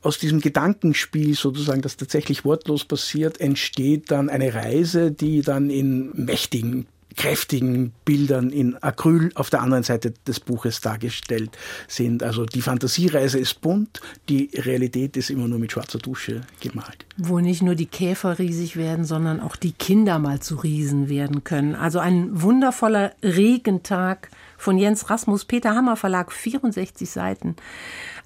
Aus 0.00 0.18
diesem 0.18 0.40
Gedankenspiel 0.40 1.34
sozusagen, 1.34 1.82
das 1.82 1.96
tatsächlich 1.96 2.44
wortlos 2.44 2.84
passiert, 2.84 3.40
entsteht 3.40 4.10
dann 4.10 4.28
eine 4.28 4.54
Reise, 4.54 5.10
die 5.10 5.42
dann 5.42 5.70
in 5.70 6.12
mächtigen 6.14 6.86
kräftigen 7.16 7.92
Bildern 8.04 8.50
in 8.50 8.80
Acryl 8.82 9.30
auf 9.34 9.50
der 9.50 9.62
anderen 9.62 9.82
Seite 9.82 10.12
des 10.26 10.40
Buches 10.40 10.80
dargestellt 10.80 11.56
sind. 11.88 12.22
Also 12.22 12.44
die 12.44 12.62
Fantasiereise 12.62 13.38
ist 13.38 13.60
bunt, 13.60 14.00
die 14.28 14.50
Realität 14.54 15.16
ist 15.16 15.30
immer 15.30 15.48
nur 15.48 15.58
mit 15.58 15.72
schwarzer 15.72 15.98
Dusche 15.98 16.42
gemalt. 16.60 17.06
Wo 17.16 17.40
nicht 17.40 17.62
nur 17.62 17.74
die 17.74 17.86
Käfer 17.86 18.38
riesig 18.38 18.76
werden, 18.76 19.04
sondern 19.04 19.40
auch 19.40 19.56
die 19.56 19.72
Kinder 19.72 20.18
mal 20.18 20.40
zu 20.40 20.56
Riesen 20.56 21.08
werden 21.08 21.44
können. 21.44 21.74
Also 21.74 21.98
ein 21.98 22.42
wundervoller 22.42 23.12
Regentag 23.22 24.30
von 24.56 24.78
Jens 24.78 25.10
Rasmus, 25.10 25.44
Peter 25.44 25.74
Hammer 25.74 25.96
Verlag, 25.96 26.32
64 26.32 27.08
Seiten. 27.08 27.56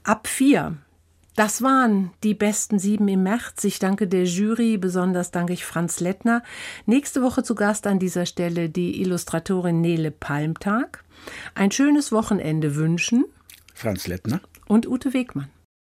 Ab 0.03 0.27
vier 0.27 0.77
das 1.37 1.63
waren 1.63 2.11
die 2.23 2.35
besten 2.35 2.79
sieben 2.79 3.09
im 3.09 3.23
März. 3.23 3.65
Ich 3.65 3.79
danke 3.79 4.07
der 4.07 4.25
Jury, 4.25 4.77
besonders 4.77 5.31
danke 5.31 5.53
ich 5.53 5.65
Franz 5.65 6.01
Lettner. 6.01 6.43
Nächste 6.87 7.23
Woche 7.23 7.43
zu 7.43 7.55
Gast 7.55 7.87
an 7.87 7.99
dieser 7.99 8.27
Stelle 8.27 8.69
die 8.69 9.01
Illustratorin 9.01 9.81
Nele 9.81 10.11
Palmtag. 10.11 11.05
Ein 11.55 11.71
schönes 11.71 12.13
Wochenende 12.13 12.75
wünschen 12.75 13.25
Franz 13.75 14.07
Lettner 14.07 14.41
und 14.67 14.87
Ute 14.87 15.15
Wegmann. 15.15 15.49